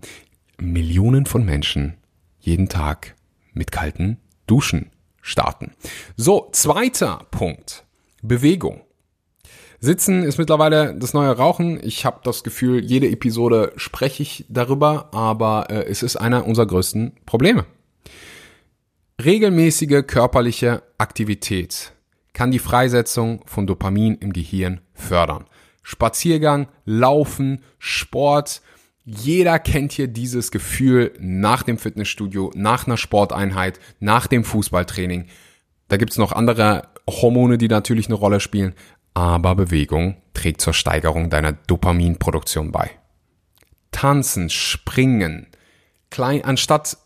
Millionen 0.59 1.25
von 1.25 1.43
Menschen 1.43 1.97
jeden 2.39 2.69
Tag 2.69 3.15
mit 3.53 3.71
kalten 3.71 4.17
Duschen 4.47 4.91
starten. 5.21 5.71
So, 6.15 6.49
zweiter 6.51 7.25
Punkt. 7.31 7.85
Bewegung. 8.21 8.81
Sitzen 9.83 10.21
ist 10.21 10.37
mittlerweile 10.37 10.93
das 10.93 11.15
neue 11.15 11.35
Rauchen. 11.35 11.79
Ich 11.83 12.05
habe 12.05 12.19
das 12.23 12.43
Gefühl, 12.43 12.85
jede 12.85 13.09
Episode 13.09 13.73
spreche 13.77 14.21
ich 14.21 14.45
darüber, 14.47 15.09
aber 15.11 15.71
äh, 15.71 15.85
es 15.89 16.03
ist 16.03 16.17
einer 16.17 16.45
unserer 16.45 16.67
größten 16.67 17.13
Probleme. 17.25 17.65
Regelmäßige 19.23 20.03
körperliche 20.05 20.83
Aktivität 20.99 21.93
kann 22.33 22.51
die 22.51 22.59
Freisetzung 22.59 23.41
von 23.47 23.65
Dopamin 23.65 24.17
im 24.21 24.33
Gehirn 24.33 24.81
fördern. 24.93 25.45
Spaziergang, 25.81 26.67
Laufen, 26.85 27.63
Sport. 27.79 28.61
Jeder 29.03 29.57
kennt 29.57 29.93
hier 29.93 30.07
dieses 30.07 30.51
Gefühl 30.51 31.11
nach 31.19 31.63
dem 31.63 31.79
Fitnessstudio, 31.79 32.51
nach 32.53 32.85
einer 32.85 32.97
Sporteinheit, 32.97 33.79
nach 33.99 34.27
dem 34.27 34.43
Fußballtraining. 34.43 35.25
Da 35.87 35.97
gibt's 35.97 36.19
noch 36.19 36.33
andere 36.33 36.83
Hormone, 37.09 37.57
die 37.57 37.67
natürlich 37.67 38.05
eine 38.05 38.15
Rolle 38.15 38.39
spielen, 38.39 38.75
aber 39.13 39.55
Bewegung 39.55 40.17
trägt 40.33 40.61
zur 40.61 40.73
Steigerung 40.73 41.29
deiner 41.29 41.53
Dopaminproduktion 41.53 42.71
bei. 42.71 42.91
Tanzen, 43.91 44.49
springen, 44.49 45.47
klein, 46.09 46.43
anstatt 46.43 46.97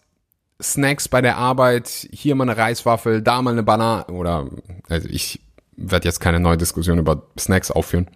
Snacks 0.62 1.08
bei 1.08 1.22
der 1.22 1.38
Arbeit, 1.38 2.08
hier 2.12 2.36
mal 2.36 2.50
eine 2.50 2.58
Reiswaffel, 2.58 3.22
da 3.22 3.42
mal 3.42 3.52
eine 3.52 3.64
Banane 3.64 4.06
oder 4.08 4.50
also 4.88 5.10
ich 5.10 5.42
werde 5.76 6.08
jetzt 6.08 6.20
keine 6.20 6.40
neue 6.40 6.58
Diskussion 6.58 6.98
über 7.00 7.24
Snacks 7.38 7.72
aufführen. 7.72 8.08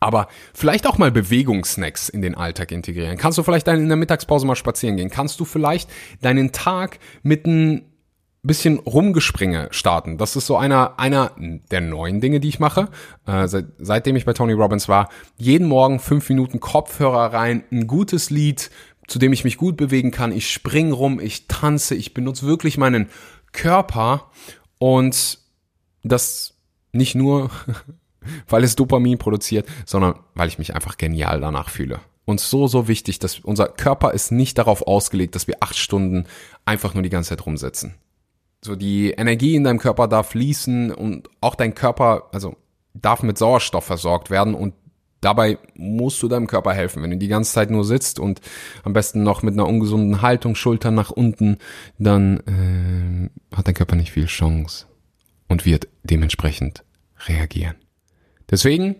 Aber 0.00 0.28
vielleicht 0.52 0.86
auch 0.86 0.98
mal 0.98 1.10
Bewegungssnacks 1.10 2.08
in 2.08 2.20
den 2.20 2.34
Alltag 2.34 2.72
integrieren. 2.72 3.16
Kannst 3.16 3.38
du 3.38 3.42
vielleicht 3.42 3.68
in 3.68 3.88
der 3.88 3.96
Mittagspause 3.96 4.46
mal 4.46 4.56
spazieren 4.56 4.96
gehen? 4.96 5.08
Kannst 5.08 5.40
du 5.40 5.44
vielleicht 5.44 5.88
deinen 6.20 6.52
Tag 6.52 6.98
mit 7.22 7.46
einem 7.46 7.82
bisschen 8.46 8.78
Rumgespringe 8.78 9.68
starten. 9.70 10.18
Das 10.18 10.36
ist 10.36 10.46
so 10.46 10.56
einer, 10.56 10.98
einer 10.98 11.32
der 11.70 11.80
neuen 11.80 12.20
Dinge, 12.20 12.40
die 12.40 12.48
ich 12.48 12.60
mache. 12.60 12.88
Äh, 13.26 13.48
seit, 13.48 13.66
seitdem 13.78 14.16
ich 14.16 14.24
bei 14.24 14.34
Tony 14.34 14.52
Robbins 14.52 14.88
war, 14.88 15.08
jeden 15.36 15.66
Morgen 15.66 15.98
fünf 15.98 16.28
Minuten 16.28 16.60
Kopfhörer 16.60 17.32
rein, 17.32 17.64
ein 17.72 17.86
gutes 17.86 18.30
Lied, 18.30 18.70
zu 19.06 19.18
dem 19.18 19.32
ich 19.32 19.44
mich 19.44 19.56
gut 19.56 19.76
bewegen 19.76 20.10
kann. 20.10 20.32
Ich 20.32 20.52
spring 20.52 20.92
rum, 20.92 21.20
ich 21.20 21.48
tanze, 21.48 21.94
ich 21.94 22.14
benutze 22.14 22.46
wirklich 22.46 22.78
meinen 22.78 23.08
Körper 23.52 24.30
und 24.78 25.38
das 26.02 26.54
nicht 26.92 27.14
nur, 27.14 27.50
weil 28.48 28.64
es 28.64 28.76
Dopamin 28.76 29.18
produziert, 29.18 29.66
sondern 29.86 30.20
weil 30.34 30.48
ich 30.48 30.58
mich 30.58 30.74
einfach 30.74 30.96
genial 30.96 31.40
danach 31.40 31.70
fühle. 31.70 32.00
Und 32.26 32.40
so, 32.40 32.66
so 32.66 32.88
wichtig, 32.88 33.18
dass 33.18 33.40
unser 33.40 33.68
Körper 33.68 34.12
ist 34.12 34.32
nicht 34.32 34.56
darauf 34.56 34.86
ausgelegt, 34.86 35.34
dass 35.34 35.46
wir 35.46 35.56
acht 35.60 35.76
Stunden 35.76 36.26
einfach 36.64 36.94
nur 36.94 37.02
die 37.02 37.10
ganze 37.10 37.30
Zeit 37.30 37.44
rumsitzen. 37.44 37.94
So 38.64 38.76
die 38.76 39.10
Energie 39.10 39.56
in 39.56 39.64
deinem 39.64 39.78
Körper 39.78 40.08
darf 40.08 40.30
fließen 40.30 40.90
und 40.90 41.28
auch 41.42 41.54
dein 41.54 41.74
Körper, 41.74 42.30
also 42.32 42.56
darf 42.94 43.22
mit 43.22 43.36
Sauerstoff 43.36 43.84
versorgt 43.84 44.30
werden 44.30 44.54
und 44.54 44.72
dabei 45.20 45.58
musst 45.74 46.22
du 46.22 46.28
deinem 46.28 46.46
Körper 46.46 46.72
helfen. 46.72 47.02
Wenn 47.02 47.10
du 47.10 47.18
die 47.18 47.28
ganze 47.28 47.52
Zeit 47.52 47.70
nur 47.70 47.84
sitzt 47.84 48.18
und 48.18 48.40
am 48.82 48.94
besten 48.94 49.22
noch 49.22 49.42
mit 49.42 49.52
einer 49.52 49.66
ungesunden 49.66 50.22
Haltung, 50.22 50.54
Schultern 50.54 50.94
nach 50.94 51.10
unten, 51.10 51.58
dann 51.98 53.30
äh, 53.50 53.54
hat 53.54 53.68
dein 53.68 53.74
Körper 53.74 53.96
nicht 53.96 54.12
viel 54.12 54.26
Chance 54.26 54.86
und 55.46 55.66
wird 55.66 55.88
dementsprechend 56.02 56.84
reagieren. 57.26 57.76
Deswegen 58.50 58.96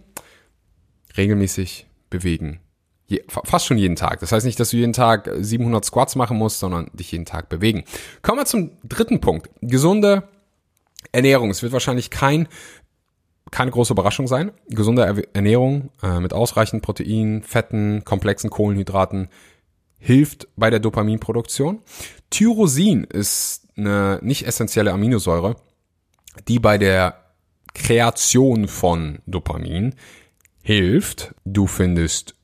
regelmäßig 1.17 1.87
bewegen. 2.11 2.61
Je, 3.07 3.23
fast 3.29 3.67
schon 3.67 3.77
jeden 3.77 3.97
Tag. 3.97 4.21
Das 4.21 4.33
heißt 4.33 4.47
nicht, 4.47 4.59
dass 4.59 4.71
du 4.71 4.79
jeden 4.79 4.95
Tag 4.95 5.31
700 5.39 5.85
Squats 5.85 6.17
machen 6.17 6.39
musst, 6.39 6.59
sondern 6.59 6.91
dich 6.95 7.13
jeden 7.13 7.27
Tag 7.27 7.49
bewegen. 7.49 7.85
Kommen 8.23 8.39
wir 8.39 8.47
zum 8.47 8.73
dritten 8.83 9.21
Punkt. 9.21 9.51
Gesunde 9.61 10.29
Ernährung. 11.13 11.51
Es 11.51 11.63
wird 11.63 11.73
wahrscheinlich 11.73 12.11
kein 12.11 12.49
keine 13.51 13.71
große 13.71 13.93
Überraschung 13.93 14.27
sein. 14.27 14.51
Gesunde 14.69 15.25
Ernährung 15.33 15.91
äh, 16.03 16.19
mit 16.19 16.33
ausreichend 16.33 16.83
Protein, 16.83 17.43
Fetten, 17.43 18.03
komplexen 18.05 18.51
Kohlenhydraten 18.51 19.29
hilft 19.99 20.49
bei 20.57 20.71
der 20.71 20.81
Dopaminproduktion. 20.81 21.81
Tyrosin 22.31 23.05
ist 23.05 23.69
eine 23.77 24.19
nicht 24.23 24.47
essentielle 24.47 24.93
Aminosäure, 24.93 25.57
die 26.49 26.59
bei 26.59 26.79
der 26.79 27.25
Kreation 27.75 28.67
von 28.67 29.21
Dopamin 29.27 29.95
hilft. 30.63 31.35
Du 31.45 31.67
findest 31.67 32.35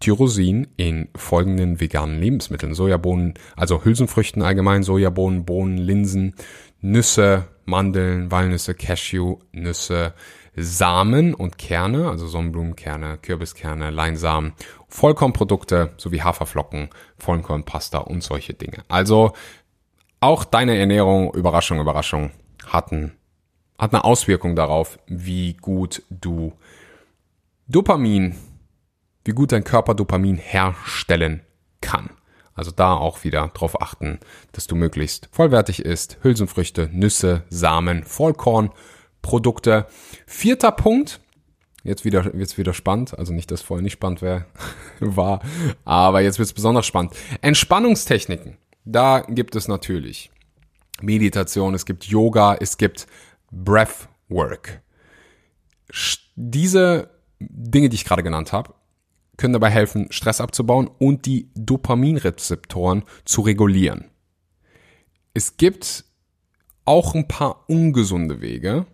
Tyrosin 0.00 0.68
in 0.76 1.08
folgenden 1.16 1.80
veganen 1.80 2.20
Lebensmitteln. 2.20 2.74
Sojabohnen, 2.74 3.34
also 3.56 3.84
Hülsenfrüchten 3.84 4.42
allgemein, 4.42 4.82
Sojabohnen, 4.82 5.44
Bohnen, 5.44 5.78
Linsen, 5.78 6.34
Nüsse, 6.80 7.48
Mandeln, 7.64 8.30
Walnüsse, 8.30 8.74
Cashew, 8.74 9.38
Nüsse, 9.52 10.14
Samen 10.56 11.34
und 11.34 11.58
Kerne, 11.58 12.08
also 12.08 12.26
Sonnenblumenkerne, 12.26 13.18
Kürbiskerne, 13.18 13.90
Leinsamen, 13.90 14.52
Vollkornprodukte 14.88 15.94
sowie 15.96 16.22
Haferflocken, 16.22 16.88
Vollkornpasta 17.18 17.98
und 17.98 18.22
solche 18.22 18.54
Dinge. 18.54 18.84
Also 18.88 19.32
auch 20.20 20.44
deine 20.44 20.76
Ernährung, 20.76 21.32
Überraschung, 21.34 21.80
Überraschung, 21.80 22.30
hatten, 22.66 23.12
hat 23.78 23.94
eine 23.94 24.04
Auswirkung 24.04 24.56
darauf, 24.56 24.98
wie 25.06 25.54
gut 25.54 26.02
du 26.10 26.52
Dopamin, 27.68 28.34
wie 29.28 29.32
gut 29.32 29.52
dein 29.52 29.62
Körper 29.62 29.94
Dopamin 29.94 30.38
herstellen 30.38 31.42
kann. 31.82 32.08
Also 32.54 32.70
da 32.70 32.94
auch 32.94 33.24
wieder 33.24 33.48
drauf 33.48 33.82
achten, 33.82 34.20
dass 34.52 34.66
du 34.66 34.74
möglichst 34.74 35.28
vollwertig 35.32 35.84
isst. 35.84 36.16
Hülsenfrüchte, 36.22 36.88
Nüsse, 36.90 37.42
Samen, 37.50 38.04
Vollkornprodukte. 38.04 39.86
Vierter 40.26 40.72
Punkt. 40.72 41.20
Jetzt 41.84 42.06
wieder, 42.06 42.34
jetzt 42.34 42.56
wieder 42.56 42.72
spannend. 42.72 43.18
Also 43.18 43.34
nicht, 43.34 43.50
dass 43.50 43.60
vorher 43.60 43.82
nicht 43.82 43.92
spannend 43.92 44.22
wäre, 44.22 44.46
war. 45.00 45.42
Aber 45.84 46.22
jetzt 46.22 46.38
wird 46.38 46.46
es 46.46 46.54
besonders 46.54 46.86
spannend. 46.86 47.12
Entspannungstechniken. 47.42 48.56
Da 48.86 49.20
gibt 49.28 49.56
es 49.56 49.68
natürlich 49.68 50.30
Meditation, 51.02 51.74
es 51.74 51.84
gibt 51.84 52.04
Yoga, 52.04 52.56
es 52.58 52.78
gibt 52.78 53.06
Breathwork. 53.50 54.80
Diese 56.34 57.10
Dinge, 57.40 57.90
die 57.90 57.94
ich 57.94 58.06
gerade 58.06 58.22
genannt 58.22 58.54
habe, 58.54 58.72
können 59.38 59.54
dabei 59.54 59.70
helfen, 59.70 60.08
Stress 60.10 60.42
abzubauen 60.42 60.90
und 60.98 61.24
die 61.24 61.48
Dopaminrezeptoren 61.54 63.04
zu 63.24 63.40
regulieren. 63.40 64.04
Es 65.32 65.56
gibt 65.56 66.04
auch 66.84 67.14
ein 67.14 67.28
paar 67.28 67.64
ungesunde 67.68 68.42
Wege, 68.42 68.84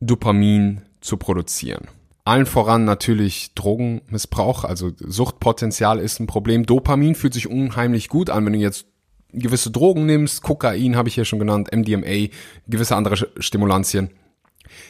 Dopamin 0.00 0.82
zu 1.00 1.16
produzieren. 1.16 1.88
Allen 2.24 2.46
voran 2.46 2.84
natürlich 2.84 3.54
Drogenmissbrauch, 3.54 4.64
also 4.64 4.92
Suchtpotenzial 4.96 5.98
ist 5.98 6.20
ein 6.20 6.28
Problem. 6.28 6.64
Dopamin 6.64 7.16
fühlt 7.16 7.34
sich 7.34 7.48
unheimlich 7.48 8.08
gut 8.08 8.30
an, 8.30 8.46
wenn 8.46 8.52
du 8.52 8.58
jetzt 8.60 8.86
gewisse 9.32 9.70
Drogen 9.70 10.06
nimmst, 10.06 10.42
Kokain 10.42 10.94
habe 10.94 11.08
ich 11.08 11.16
hier 11.16 11.24
schon 11.24 11.38
genannt, 11.38 11.70
MDMA, 11.74 12.28
gewisse 12.68 12.94
andere 12.94 13.16
Stimulantien, 13.38 14.10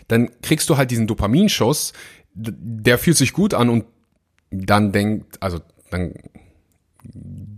dann 0.08 0.30
kriegst 0.42 0.68
du 0.68 0.76
halt 0.76 0.90
diesen 0.90 1.06
Dopaminschuss, 1.06 1.92
der 2.34 2.98
fühlt 2.98 3.16
sich 3.16 3.32
gut 3.32 3.54
an 3.54 3.68
und 3.68 3.84
dann 4.52 4.92
denkt, 4.92 5.42
also 5.42 5.60
dann 5.90 6.14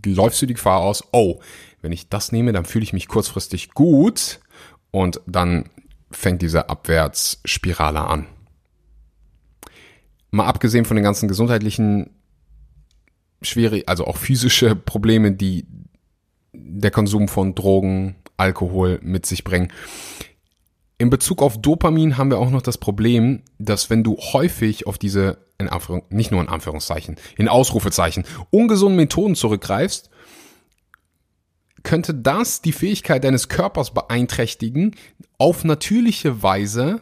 läufst 0.05 0.41
du 0.41 0.45
die 0.45 0.53
Gefahr 0.55 0.79
aus, 0.79 1.03
oh, 1.11 1.39
wenn 1.81 1.91
ich 1.91 2.09
das 2.09 2.31
nehme, 2.31 2.53
dann 2.53 2.65
fühle 2.65 2.83
ich 2.83 2.93
mich 2.93 3.07
kurzfristig 3.07 3.71
gut 3.71 4.39
und 4.91 5.21
dann 5.27 5.69
fängt 6.11 6.41
diese 6.41 6.69
Abwärtsspirale 6.69 8.01
an. 8.01 8.27
Mal 10.31 10.47
abgesehen 10.47 10.85
von 10.85 10.95
den 10.95 11.03
ganzen 11.03 11.27
gesundheitlichen 11.27 12.09
schwere, 13.41 13.83
also 13.85 14.05
auch 14.05 14.17
physische 14.17 14.75
Probleme, 14.75 15.31
die 15.31 15.67
der 16.53 16.91
Konsum 16.91 17.27
von 17.27 17.55
Drogen, 17.55 18.15
Alkohol 18.37 18.99
mit 19.01 19.25
sich 19.25 19.43
bringen. 19.43 19.71
In 20.97 21.09
Bezug 21.09 21.41
auf 21.41 21.61
Dopamin 21.61 22.17
haben 22.17 22.29
wir 22.29 22.39
auch 22.39 22.49
noch 22.49 22.61
das 22.61 22.77
Problem, 22.77 23.43
dass 23.59 23.89
wenn 23.89 24.03
du 24.03 24.17
häufig 24.17 24.87
auf 24.87 24.97
diese, 24.97 25.37
in 25.57 25.69
Anführung, 25.69 26.03
nicht 26.09 26.31
nur 26.31 26.41
in 26.41 26.49
Anführungszeichen, 26.49 27.15
in 27.37 27.47
Ausrufezeichen, 27.47 28.25
ungesunden 28.49 28.97
Methoden 28.97 29.35
zurückgreifst, 29.35 30.09
könnte 31.83 32.13
das 32.13 32.61
die 32.61 32.71
Fähigkeit 32.71 33.23
deines 33.23 33.47
Körpers 33.47 33.93
beeinträchtigen, 33.93 34.95
auf 35.37 35.63
natürliche 35.63 36.41
Weise 36.41 37.01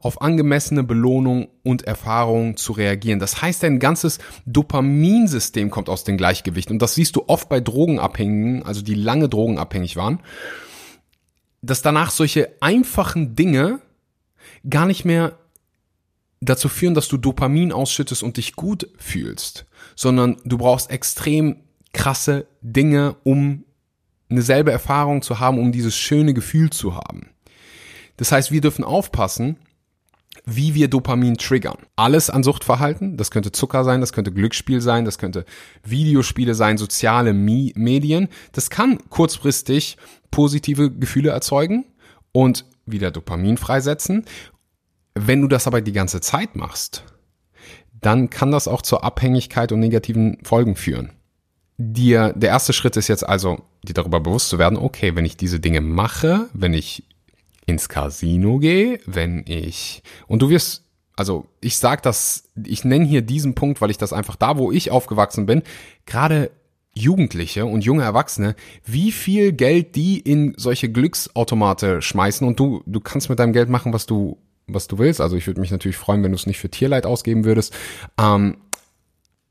auf 0.00 0.20
angemessene 0.20 0.82
Belohnung 0.82 1.48
und 1.62 1.84
Erfahrung 1.84 2.58
zu 2.58 2.72
reagieren. 2.72 3.20
Das 3.20 3.40
heißt, 3.40 3.62
dein 3.62 3.78
ganzes 3.78 4.18
Dopaminsystem 4.44 5.70
kommt 5.70 5.88
aus 5.88 6.04
dem 6.04 6.18
Gleichgewicht. 6.18 6.70
Und 6.70 6.80
das 6.82 6.94
siehst 6.94 7.16
du 7.16 7.24
oft 7.26 7.48
bei 7.48 7.60
Drogenabhängigen, 7.60 8.64
also 8.64 8.82
die 8.82 8.96
lange 8.96 9.30
drogenabhängig 9.30 9.96
waren 9.96 10.20
dass 11.64 11.82
danach 11.82 12.10
solche 12.10 12.50
einfachen 12.60 13.34
Dinge 13.34 13.80
gar 14.68 14.86
nicht 14.86 15.04
mehr 15.04 15.38
dazu 16.44 16.68
führen, 16.68 16.94
dass 16.94 17.08
du 17.08 17.16
Dopamin 17.16 17.72
ausschüttest 17.72 18.22
und 18.22 18.36
dich 18.36 18.56
gut 18.56 18.88
fühlst, 18.96 19.66
sondern 19.96 20.36
du 20.44 20.58
brauchst 20.58 20.90
extrem 20.90 21.56
krasse 21.92 22.46
Dinge, 22.60 23.16
um 23.24 23.64
eine 24.28 24.42
selbe 24.42 24.72
Erfahrung 24.72 25.22
zu 25.22 25.40
haben, 25.40 25.58
um 25.58 25.72
dieses 25.72 25.96
schöne 25.96 26.34
Gefühl 26.34 26.70
zu 26.70 26.96
haben. 26.96 27.30
Das 28.16 28.32
heißt, 28.32 28.52
wir 28.52 28.60
dürfen 28.60 28.84
aufpassen, 28.84 29.58
wie 30.46 30.74
wir 30.74 30.88
Dopamin 30.88 31.36
triggern. 31.36 31.78
Alles 31.96 32.28
an 32.28 32.42
Suchtverhalten, 32.42 33.16
das 33.16 33.30
könnte 33.30 33.52
Zucker 33.52 33.84
sein, 33.84 34.00
das 34.00 34.12
könnte 34.12 34.32
Glücksspiel 34.32 34.80
sein, 34.80 35.04
das 35.04 35.18
könnte 35.18 35.44
Videospiele 35.84 36.54
sein, 36.54 36.76
soziale 36.76 37.32
Medien. 37.32 38.28
Das 38.52 38.70
kann 38.70 38.98
kurzfristig 39.08 39.96
positive 40.30 40.90
Gefühle 40.90 41.30
erzeugen 41.30 41.86
und 42.32 42.66
wieder 42.86 43.10
Dopamin 43.10 43.56
freisetzen. 43.56 44.24
Wenn 45.14 45.42
du 45.42 45.48
das 45.48 45.66
aber 45.66 45.80
die 45.80 45.92
ganze 45.92 46.20
Zeit 46.20 46.56
machst, 46.56 47.04
dann 48.00 48.30
kann 48.30 48.50
das 48.50 48.68
auch 48.68 48.82
zur 48.82 49.04
Abhängigkeit 49.04 49.72
und 49.72 49.80
negativen 49.80 50.38
Folgen 50.44 50.76
führen. 50.76 51.12
Dir, 51.78 52.32
der 52.36 52.50
erste 52.50 52.72
Schritt 52.72 52.96
ist 52.96 53.08
jetzt 53.08 53.26
also, 53.26 53.62
dir 53.82 53.94
darüber 53.94 54.20
bewusst 54.20 54.48
zu 54.48 54.58
werden, 54.58 54.78
okay, 54.78 55.16
wenn 55.16 55.24
ich 55.24 55.36
diese 55.36 55.60
Dinge 55.60 55.80
mache, 55.80 56.48
wenn 56.52 56.74
ich 56.74 57.04
ins 57.66 57.88
Casino 57.88 58.58
gehe, 58.58 59.00
wenn 59.06 59.44
ich, 59.46 60.02
und 60.26 60.42
du 60.42 60.50
wirst, 60.50 60.84
also 61.16 61.46
ich 61.60 61.78
sag 61.78 62.02
das, 62.02 62.50
ich 62.64 62.84
nenne 62.84 63.06
hier 63.06 63.22
diesen 63.22 63.54
Punkt, 63.54 63.80
weil 63.80 63.90
ich 63.90 63.98
das 63.98 64.12
einfach 64.12 64.36
da, 64.36 64.58
wo 64.58 64.70
ich 64.70 64.90
aufgewachsen 64.90 65.46
bin, 65.46 65.62
gerade 66.06 66.50
Jugendliche 66.94 67.66
und 67.66 67.84
junge 67.84 68.04
Erwachsene, 68.04 68.54
wie 68.84 69.10
viel 69.10 69.52
Geld 69.52 69.96
die 69.96 70.20
in 70.20 70.54
solche 70.56 70.88
Glücksautomate 70.88 72.02
schmeißen 72.02 72.46
und 72.46 72.60
du, 72.60 72.82
du 72.86 73.00
kannst 73.00 73.28
mit 73.28 73.38
deinem 73.38 73.52
Geld 73.52 73.68
machen, 73.68 73.92
was 73.92 74.06
du, 74.06 74.38
was 74.66 74.88
du 74.88 74.98
willst. 74.98 75.20
Also 75.20 75.36
ich 75.36 75.46
würde 75.46 75.60
mich 75.60 75.70
natürlich 75.70 75.96
freuen, 75.96 76.22
wenn 76.22 76.32
du 76.32 76.36
es 76.36 76.46
nicht 76.46 76.58
für 76.58 76.70
Tierleid 76.70 77.06
ausgeben 77.06 77.44
würdest. 77.44 77.74
Ähm, 78.18 78.58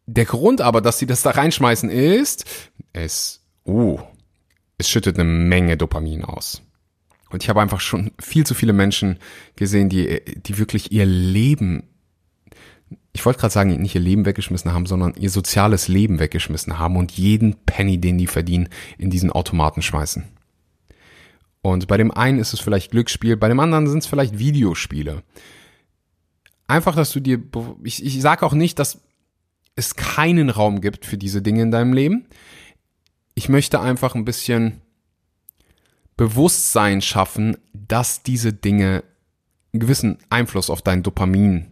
der 0.06 0.26
Grund 0.26 0.62
aber, 0.62 0.82
dass 0.82 1.00
sie 1.00 1.06
das 1.06 1.22
da 1.22 1.32
reinschmeißen, 1.32 1.90
ist, 1.90 2.46
es, 2.92 3.42
uh, 3.66 4.00
es 4.78 4.90
schüttet 4.90 5.18
eine 5.18 5.24
Menge 5.30 5.78
Dopamin 5.78 6.24
aus. 6.24 6.62
Und 7.30 7.44
ich 7.44 7.50
habe 7.50 7.62
einfach 7.62 7.80
schon 7.80 8.12
viel 8.20 8.46
zu 8.46 8.54
viele 8.54 8.74
Menschen 8.74 9.18
gesehen, 9.56 9.90
die, 9.90 10.22
die 10.26 10.58
wirklich 10.58 10.92
ihr 10.92 11.06
Leben 11.06 11.90
ich 13.14 13.26
wollte 13.26 13.40
gerade 13.40 13.54
sagen, 13.54 13.70
nicht 13.82 13.96
ihr 13.96 14.02
Leben 14.02 14.26
weggeschmissen 14.26 14.74
haben, 14.74 14.88
sondern 14.88 15.14
ihr 15.16 15.30
soziales 15.30 15.88
Leben 15.88 16.20
weggeschmissen 16.20 16.80
haben 16.80 16.98
und 16.98 17.12
jeden 17.12 17.56
Penny, 17.66 18.00
den 18.00 18.18
die 18.18 18.28
verdienen, 18.28 18.70
in 18.98 19.12
diesen 19.12 19.32
Automaten 19.32 19.84
schmeißen. 19.84 20.26
Und 21.64 21.88
bei 21.88 21.96
dem 21.96 22.12
einen 22.12 22.40
ist 22.40 22.54
es 22.54 22.60
vielleicht 22.60 22.92
Glücksspiel, 22.92 23.38
bei 23.38 23.48
dem 23.48 23.60
anderen 23.62 23.88
sind 23.88 24.00
es 24.00 24.06
vielleicht 24.06 24.38
Videospiele. 24.38 25.24
Einfach, 26.68 26.94
dass 26.94 27.12
du 27.14 27.22
dir, 27.22 27.42
ich, 27.84 28.06
ich 28.06 28.22
sage 28.22 28.46
auch 28.46 28.54
nicht, 28.54 28.80
dass 28.80 29.00
es 29.76 29.96
keinen 29.96 30.50
Raum 30.50 30.82
gibt 30.82 31.06
für 31.06 31.18
diese 31.18 31.42
Dinge 31.42 31.62
in 31.62 31.72
deinem 31.72 31.94
Leben. 31.94 32.28
Ich 33.34 33.48
möchte 33.48 33.80
einfach 33.80 34.14
ein 34.14 34.26
bisschen 34.26 34.82
Bewusstsein 36.18 37.02
schaffen, 37.02 37.58
dass 37.74 38.24
diese 38.24 38.52
Dinge 38.52 39.06
einen 39.72 39.80
gewissen 39.80 40.18
Einfluss 40.30 40.70
auf 40.70 40.82
dein 40.82 41.02
Dopamin 41.02 41.72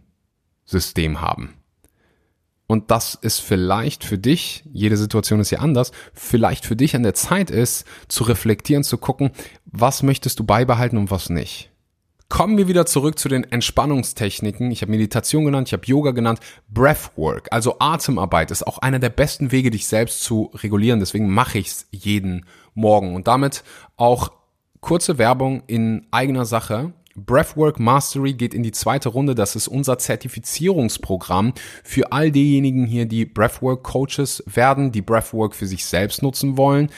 System 0.64 1.20
haben. 1.20 1.52
Und 2.72 2.90
das 2.90 3.14
ist 3.20 3.40
vielleicht 3.40 4.02
für 4.02 4.16
dich, 4.16 4.64
jede 4.72 4.96
Situation 4.96 5.40
ist 5.40 5.50
ja 5.50 5.58
anders, 5.58 5.92
vielleicht 6.14 6.64
für 6.64 6.74
dich 6.74 6.96
an 6.96 7.02
der 7.02 7.12
Zeit 7.12 7.50
ist, 7.50 7.84
zu 8.08 8.24
reflektieren, 8.24 8.82
zu 8.82 8.96
gucken, 8.96 9.32
was 9.66 10.02
möchtest 10.02 10.38
du 10.38 10.44
beibehalten 10.44 10.96
und 10.96 11.10
was 11.10 11.28
nicht. 11.28 11.70
Kommen 12.30 12.56
wir 12.56 12.68
wieder 12.68 12.86
zurück 12.86 13.18
zu 13.18 13.28
den 13.28 13.44
Entspannungstechniken. 13.44 14.70
Ich 14.70 14.80
habe 14.80 14.90
Meditation 14.90 15.44
genannt, 15.44 15.68
ich 15.68 15.74
habe 15.74 15.84
Yoga 15.84 16.12
genannt. 16.12 16.40
Breathwork, 16.70 17.48
also 17.50 17.76
Atemarbeit, 17.78 18.50
ist 18.50 18.66
auch 18.66 18.78
einer 18.78 18.98
der 18.98 19.10
besten 19.10 19.52
Wege, 19.52 19.70
dich 19.70 19.86
selbst 19.86 20.22
zu 20.22 20.50
regulieren. 20.54 20.98
Deswegen 20.98 21.28
mache 21.28 21.58
ich 21.58 21.66
es 21.66 21.86
jeden 21.90 22.46
Morgen. 22.72 23.14
Und 23.14 23.26
damit 23.26 23.64
auch 23.98 24.32
kurze 24.80 25.18
Werbung 25.18 25.62
in 25.66 26.06
eigener 26.10 26.46
Sache. 26.46 26.94
Breathwork 27.16 27.78
Mastery 27.78 28.34
geht 28.34 28.54
in 28.54 28.62
die 28.62 28.72
zweite 28.72 29.08
Runde. 29.08 29.34
Das 29.34 29.56
ist 29.56 29.68
unser 29.68 29.98
Zertifizierungsprogramm 29.98 31.54
für 31.82 32.12
all 32.12 32.30
diejenigen 32.30 32.86
hier, 32.86 33.06
die 33.06 33.24
Breathwork 33.24 33.82
Coaches 33.82 34.42
werden, 34.46 34.92
die 34.92 35.02
Breathwork 35.02 35.54
für 35.54 35.66
sich 35.66 35.84
selbst 35.84 36.22
nutzen 36.22 36.56
wollen, 36.56 36.90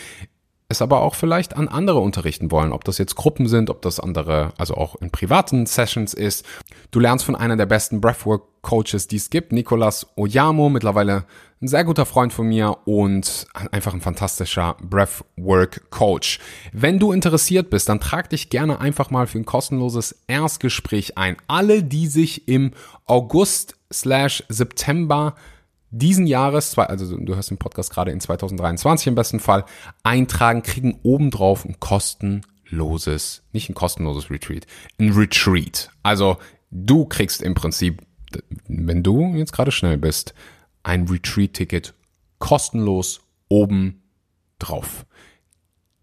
es 0.74 0.82
aber 0.82 1.00
auch 1.00 1.14
vielleicht 1.14 1.56
an 1.56 1.68
andere 1.68 2.00
unterrichten 2.00 2.50
wollen, 2.50 2.72
ob 2.72 2.84
das 2.84 2.98
jetzt 2.98 3.14
Gruppen 3.14 3.48
sind, 3.48 3.70
ob 3.70 3.82
das 3.82 4.00
andere, 4.00 4.52
also 4.58 4.74
auch 4.74 4.96
in 4.96 5.10
privaten 5.10 5.66
Sessions 5.66 6.14
ist. 6.14 6.44
Du 6.90 7.00
lernst 7.00 7.24
von 7.24 7.36
einer 7.36 7.56
der 7.56 7.66
besten 7.66 8.00
Breathwork-Coaches, 8.00 9.08
die 9.08 9.16
es 9.16 9.30
gibt, 9.30 9.52
Nicolas 9.52 10.06
Oyamo, 10.16 10.68
mittlerweile 10.68 11.24
ein 11.62 11.68
sehr 11.68 11.84
guter 11.84 12.04
Freund 12.04 12.32
von 12.32 12.46
mir 12.46 12.76
und 12.84 13.46
einfach 13.72 13.94
ein 13.94 14.00
fantastischer 14.00 14.76
Breathwork-Coach. 14.82 16.38
Wenn 16.72 16.98
du 16.98 17.12
interessiert 17.12 17.70
bist, 17.70 17.88
dann 17.88 18.00
trag 18.00 18.28
dich 18.28 18.50
gerne 18.50 18.80
einfach 18.80 19.10
mal 19.10 19.26
für 19.26 19.38
ein 19.38 19.46
kostenloses 19.46 20.14
Erstgespräch 20.26 21.16
ein. 21.16 21.36
Alle, 21.48 21.82
die 21.82 22.06
sich 22.06 22.48
im 22.48 22.72
August 23.06 23.76
slash 23.92 24.44
September 24.48 25.36
diesen 25.98 26.26
Jahres, 26.26 26.76
also 26.76 27.16
du 27.16 27.34
hörst 27.36 27.50
den 27.50 27.58
Podcast 27.58 27.92
gerade 27.92 28.10
in 28.10 28.20
2023 28.20 29.06
im 29.06 29.14
besten 29.14 29.40
Fall, 29.40 29.64
eintragen, 30.02 30.62
kriegen 30.62 30.98
obendrauf 31.02 31.64
ein 31.64 31.78
kostenloses, 31.78 33.42
nicht 33.52 33.68
ein 33.68 33.74
kostenloses 33.74 34.30
Retreat, 34.30 34.66
ein 34.98 35.12
Retreat. 35.12 35.90
Also 36.02 36.38
du 36.70 37.04
kriegst 37.04 37.42
im 37.42 37.54
Prinzip, 37.54 38.02
wenn 38.66 39.02
du 39.02 39.34
jetzt 39.34 39.52
gerade 39.52 39.70
schnell 39.70 39.96
bist, 39.96 40.34
ein 40.82 41.06
Retreat-Ticket 41.06 41.94
kostenlos 42.38 43.20
oben 43.48 44.02
drauf. 44.58 45.06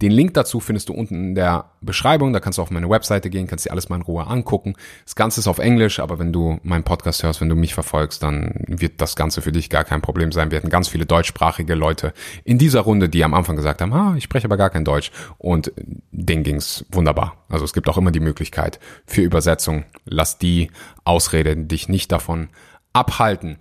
Den 0.02 0.12
Link 0.12 0.34
dazu 0.34 0.60
findest 0.60 0.90
du 0.90 0.94
unten 0.94 1.16
in 1.16 1.36
der 1.36 1.66
Beschreibung. 1.82 2.34
Da 2.34 2.40
kannst 2.40 2.58
du 2.58 2.64
auf 2.64 2.72
meine 2.72 2.90
Webseite 2.90 3.30
gehen, 3.30 3.46
kannst 3.48 3.66
dir 3.66 3.72
alles 3.72 3.90
mal 3.90 3.98
in 3.98 4.02
Ruhe 4.02 4.26
angucken. 4.26 4.74
Das 5.06 5.16
Ganze 5.16 5.40
ist 5.40 5.48
auf 5.48 5.60
Englisch, 5.60 6.00
aber 6.00 6.18
wenn 6.18 6.34
du 6.34 6.60
meinen 6.64 6.84
Podcast 6.84 7.22
hörst, 7.22 7.40
wenn 7.40 7.50
du 7.50 7.56
mich 7.56 7.76
verfolgst, 7.76 8.24
dann 8.24 8.64
wird 8.68 9.00
das 9.00 9.16
Ganze 9.16 9.42
für 9.42 9.52
dich 9.52 9.70
gar 9.70 9.84
kein 9.84 10.02
Problem 10.02 10.32
sein. 10.32 10.50
Wir 10.50 10.58
hatten 10.58 10.70
ganz 10.70 10.88
viele 10.88 11.06
deutschsprachige 11.06 11.76
Leute 11.76 12.14
in 12.44 12.58
dieser 12.58 12.82
Runde, 12.82 13.10
die 13.10 13.24
am 13.24 13.36
Anfang 13.36 13.56
gesagt 13.56 13.82
haben, 13.82 13.94
ah, 13.94 14.16
ich 14.18 14.24
spreche 14.24 14.46
aber 14.46 14.58
gar 14.58 14.72
kein 14.72 14.86
Deutsch. 14.86 15.12
Und 15.38 15.72
denen 16.12 16.44
ging's 16.44 16.84
wunderbar. 16.92 17.36
Also 17.50 17.64
es 17.66 17.74
gibt 17.74 17.88
auch 17.88 17.98
immer 17.98 18.12
die 18.12 18.20
Möglichkeit 18.20 18.80
für 19.06 19.22
Übersetzung. 19.22 19.86
Lass 20.06 20.40
die 20.40 20.72
Ausrede 21.04 21.56
dich 21.56 21.90
nicht 21.90 22.12
davon 22.12 22.50
abhalten. 22.94 23.58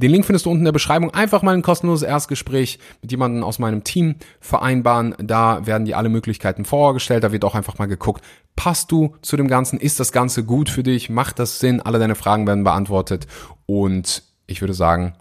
Den 0.00 0.12
Link 0.12 0.24
findest 0.24 0.46
du 0.46 0.50
unten 0.50 0.62
in 0.62 0.64
der 0.64 0.72
Beschreibung. 0.72 1.12
Einfach 1.12 1.42
mal 1.42 1.54
ein 1.54 1.60
kostenloses 1.60 2.08
Erstgespräch 2.08 2.78
mit 3.02 3.10
jemandem 3.10 3.44
aus 3.44 3.58
meinem 3.58 3.84
Team 3.84 4.14
vereinbaren. 4.40 5.14
Da 5.18 5.66
werden 5.66 5.84
dir 5.84 5.98
alle 5.98 6.08
Möglichkeiten 6.08 6.64
vorgestellt. 6.64 7.22
Da 7.22 7.32
wird 7.32 7.44
auch 7.44 7.54
einfach 7.54 7.76
mal 7.76 7.84
geguckt, 7.84 8.24
passt 8.56 8.90
du 8.92 9.14
zu 9.20 9.36
dem 9.36 9.46
Ganzen? 9.46 9.78
Ist 9.78 10.00
das 10.00 10.10
Ganze 10.10 10.42
gut 10.42 10.70
für 10.70 10.82
dich? 10.82 11.10
Macht 11.10 11.38
das 11.38 11.58
Sinn? 11.58 11.82
Alle 11.82 11.98
deine 11.98 12.14
Fragen 12.14 12.46
werden 12.46 12.64
beantwortet. 12.64 13.26
Und 13.66 14.22
ich 14.46 14.62
würde 14.62 14.72
sagen, 14.72 15.12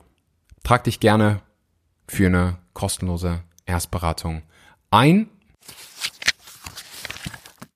trag 0.64 0.86
dich 0.86 1.02
gerne 1.02 1.42
für 2.08 2.28
eine 2.28 2.58
kostenlose 2.74 3.42
Erstberatung 3.66 4.44
ein. 4.92 5.30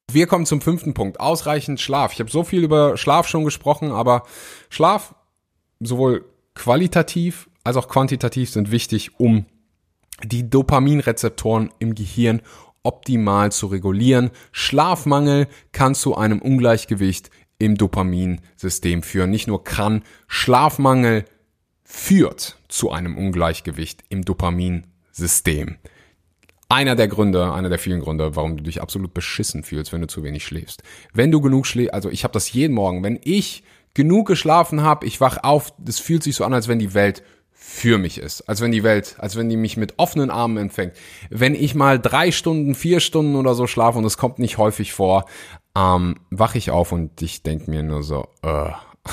Wir 0.09 0.27
kommen 0.27 0.45
zum 0.45 0.61
fünften 0.61 0.93
Punkt. 0.93 1.19
Ausreichend 1.19 1.81
Schlaf. 1.81 2.13
Ich 2.13 2.21
habe 2.21 2.31
so 2.31 2.45
viel 2.45 2.63
über 2.63 2.95
Schlaf 2.95 3.27
schon 3.27 3.43
gesprochen, 3.43 3.91
aber 3.91 4.23
Schlaf 4.69 5.15
sowohl 5.81 6.32
qualitativ 6.55 7.49
als 7.63 7.77
auch 7.77 7.87
quantitativ 7.87 8.49
sind 8.49 8.71
wichtig, 8.71 9.19
um 9.19 9.45
die 10.23 10.49
Dopaminrezeptoren 10.49 11.69
im 11.79 11.95
Gehirn 11.95 12.41
optimal 12.83 13.51
zu 13.51 13.67
regulieren. 13.67 14.31
Schlafmangel 14.51 15.47
kann 15.71 15.95
zu 15.95 16.15
einem 16.15 16.41
Ungleichgewicht 16.41 17.29
im 17.57 17.75
Dopaminsystem 17.77 19.03
führen. 19.03 19.29
Nicht 19.29 19.47
nur 19.47 19.63
kann, 19.63 20.03
Schlafmangel 20.27 21.25
führt 21.83 22.59
zu 22.67 22.91
einem 22.91 23.17
Ungleichgewicht 23.17 24.03
im 24.09 24.25
Dopaminsystem. 24.25 25.77
Einer 26.67 26.95
der 26.95 27.07
Gründe, 27.07 27.53
einer 27.53 27.69
der 27.69 27.77
vielen 27.79 27.99
Gründe, 27.99 28.35
warum 28.35 28.57
du 28.57 28.63
dich 28.63 28.81
absolut 28.81 29.13
beschissen 29.13 29.63
fühlst, 29.63 29.93
wenn 29.93 30.01
du 30.01 30.07
zu 30.07 30.23
wenig 30.23 30.43
schläfst. 30.43 30.81
Wenn 31.13 31.31
du 31.31 31.39
genug 31.39 31.67
schläfst, 31.67 31.93
also 31.93 32.09
ich 32.09 32.23
habe 32.23 32.33
das 32.33 32.51
jeden 32.51 32.73
Morgen, 32.73 33.03
wenn 33.03 33.19
ich 33.23 33.63
genug 33.93 34.27
geschlafen 34.27 34.81
habe, 34.81 35.05
ich 35.05 35.21
wach 35.21 35.37
auf, 35.43 35.73
das 35.77 35.99
fühlt 35.99 36.23
sich 36.23 36.35
so 36.35 36.45
an, 36.45 36.53
als 36.53 36.67
wenn 36.67 36.79
die 36.79 36.93
Welt 36.93 37.23
für 37.51 37.97
mich 37.97 38.17
ist, 38.17 38.41
als 38.49 38.59
wenn 38.59 38.71
die 38.71 38.83
Welt, 38.83 39.15
als 39.19 39.35
wenn 39.35 39.49
die 39.49 39.55
mich 39.55 39.77
mit 39.77 39.97
offenen 39.97 40.29
Armen 40.29 40.57
empfängt. 40.57 40.93
Wenn 41.29 41.55
ich 41.55 41.75
mal 41.75 41.97
drei 41.97 42.31
Stunden, 42.31 42.75
vier 42.75 42.99
Stunden 42.99 43.35
oder 43.35 43.53
so 43.53 43.67
schlafe 43.67 43.97
und 43.97 44.05
es 44.05 44.17
kommt 44.17 44.37
nicht 44.37 44.57
häufig 44.57 44.91
vor, 44.91 45.25
ähm, 45.75 46.15
wach 46.29 46.55
ich 46.55 46.71
auf 46.71 46.91
und 46.91 47.21
ich 47.21 47.41
denk 47.41 47.67
mir 47.67 47.83
nur 47.83 48.03
so, 48.03 48.27
äh. 48.41 48.71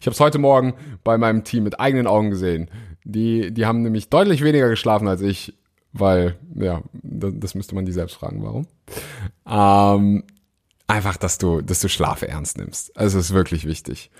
Ich 0.00 0.06
habe 0.06 0.14
es 0.14 0.20
heute 0.20 0.38
Morgen 0.38 0.74
bei 1.04 1.18
meinem 1.18 1.44
Team 1.44 1.64
mit 1.64 1.78
eigenen 1.78 2.06
Augen 2.06 2.30
gesehen. 2.30 2.70
Die, 3.04 3.52
die 3.52 3.66
haben 3.66 3.82
nämlich 3.82 4.08
deutlich 4.08 4.42
weniger 4.42 4.70
geschlafen 4.70 5.06
als 5.06 5.20
ich, 5.20 5.54
weil, 5.92 6.38
ja, 6.54 6.82
das, 6.92 7.32
das 7.36 7.54
müsste 7.54 7.74
man 7.74 7.84
die 7.84 7.92
selbst 7.92 8.16
fragen, 8.16 8.42
warum. 8.42 8.66
Ähm, 9.46 10.24
einfach, 10.86 11.16
dass 11.16 11.38
du, 11.38 11.60
dass 11.60 11.80
du 11.80 11.88
Schlaf 11.88 12.22
ernst 12.22 12.58
nimmst. 12.58 12.96
Also 12.96 13.18
es 13.18 13.26
ist 13.26 13.34
wirklich 13.34 13.66
wichtig. 13.66 14.10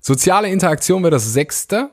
Soziale 0.00 0.48
Interaktion 0.48 1.02
wäre 1.02 1.10
das 1.10 1.32
sechste. 1.32 1.90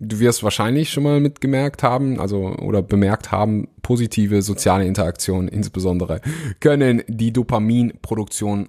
Du 0.00 0.20
wirst 0.20 0.44
wahrscheinlich 0.44 0.90
schon 0.90 1.02
mal 1.02 1.20
mitgemerkt 1.20 1.82
haben, 1.82 2.20
also 2.20 2.54
oder 2.56 2.82
bemerkt 2.82 3.32
haben, 3.32 3.68
positive 3.82 4.42
soziale 4.42 4.86
Interaktionen 4.86 5.48
insbesondere 5.48 6.20
können 6.60 7.02
die 7.08 7.32
Dopaminproduktion 7.32 8.68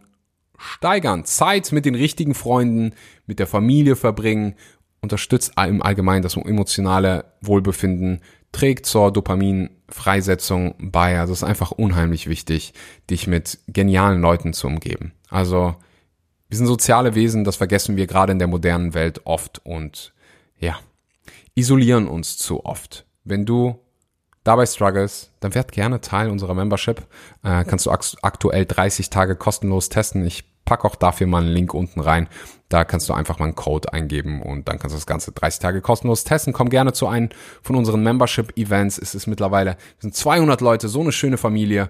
steigern. 0.57 1.25
Zeit 1.25 1.71
mit 1.71 1.85
den 1.85 1.95
richtigen 1.95 2.33
Freunden, 2.33 2.93
mit 3.27 3.37
der 3.37 3.45
Familie 3.45 3.95
verbringen, 3.95 4.55
unterstützt 5.01 5.53
im 5.57 5.83
Allgemeinen 5.83 6.23
das 6.23 6.35
emotionale 6.35 7.25
Wohlbefinden, 7.41 8.21
trägt 8.51 8.87
zur 8.87 9.11
Dopaminfreisetzung 9.89 10.75
bei. 10.79 11.19
Also 11.19 11.33
es 11.33 11.39
ist 11.39 11.47
einfach 11.47 11.71
unheimlich 11.71 12.27
wichtig, 12.27 12.73
dich 13.09 13.27
mit 13.27 13.59
genialen 13.67 14.21
Leuten 14.21 14.53
zu 14.53 14.67
umgeben. 14.67 15.13
Also 15.29 15.75
wir 16.47 16.57
sind 16.57 16.67
soziale 16.67 17.15
Wesen, 17.15 17.43
das 17.43 17.57
vergessen 17.57 17.95
wir 17.95 18.07
gerade 18.07 18.31
in 18.31 18.39
der 18.39 18.47
modernen 18.47 18.93
Welt 18.93 19.21
oft 19.25 19.63
und 19.65 20.13
ja, 20.59 20.79
isolieren 21.55 22.07
uns 22.07 22.37
zu 22.37 22.65
oft. 22.65 23.05
Wenn 23.23 23.45
du 23.45 23.79
dabei 24.43 24.65
struggles, 24.65 25.31
dann 25.41 25.53
werd 25.53 25.71
gerne 25.71 26.01
Teil 26.01 26.29
unserer 26.29 26.55
Membership. 26.55 27.05
Äh, 27.43 27.65
kannst 27.65 27.85
du 27.85 27.91
aktuell 27.91 28.65
30 28.65 29.09
Tage 29.09 29.35
kostenlos 29.35 29.89
testen. 29.89 30.25
Ich 30.25 30.48
pack 30.69 30.85
auch 30.85 30.95
dafür 30.95 31.25
mal 31.25 31.41
einen 31.41 31.51
Link 31.51 31.73
unten 31.73 31.99
rein. 31.99 32.29
Da 32.69 32.85
kannst 32.85 33.09
du 33.09 33.13
einfach 33.13 33.39
mal 33.39 33.45
einen 33.45 33.55
Code 33.55 33.91
eingeben 33.91 34.43
und 34.43 34.67
dann 34.67 34.77
kannst 34.77 34.93
du 34.93 34.97
das 34.97 35.07
Ganze 35.07 35.31
30 35.31 35.59
Tage 35.59 35.81
kostenlos 35.81 36.23
testen. 36.23 36.53
Komm 36.53 36.69
gerne 36.69 36.93
zu 36.93 37.07
einem 37.07 37.29
von 37.63 37.75
unseren 37.75 38.03
Membership-Events. 38.03 38.99
Es 38.99 39.15
ist 39.15 39.25
mittlerweile, 39.25 39.71
wir 39.71 40.01
sind 40.01 40.15
200 40.15 40.61
Leute, 40.61 40.87
so 40.87 41.01
eine 41.01 41.11
schöne 41.11 41.37
Familie. 41.37 41.89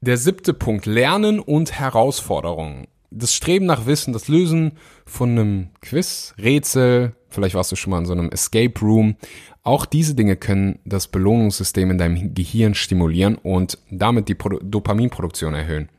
Der 0.00 0.16
siebte 0.16 0.54
Punkt, 0.54 0.86
Lernen 0.86 1.40
und 1.40 1.72
Herausforderungen. 1.78 2.86
Das 3.10 3.34
Streben 3.34 3.66
nach 3.66 3.84
Wissen, 3.84 4.14
das 4.14 4.28
Lösen 4.28 4.78
von 5.04 5.30
einem 5.30 5.68
Quiz, 5.82 6.34
Rätsel, 6.38 7.14
vielleicht 7.28 7.54
warst 7.54 7.70
du 7.70 7.76
schon 7.76 7.90
mal 7.90 7.98
in 7.98 8.06
so 8.06 8.14
einem 8.14 8.30
Escape 8.30 8.80
Room. 8.80 9.16
Auch 9.62 9.84
diese 9.84 10.14
Dinge 10.14 10.36
können 10.36 10.78
das 10.86 11.08
Belohnungssystem 11.08 11.90
in 11.90 11.98
deinem 11.98 12.32
Gehirn 12.32 12.74
stimulieren 12.74 13.36
und 13.36 13.78
damit 13.90 14.28
die 14.28 14.34
Pro 14.34 14.58
Dopaminproduktion 14.58 15.52
erhöhen. 15.52 15.90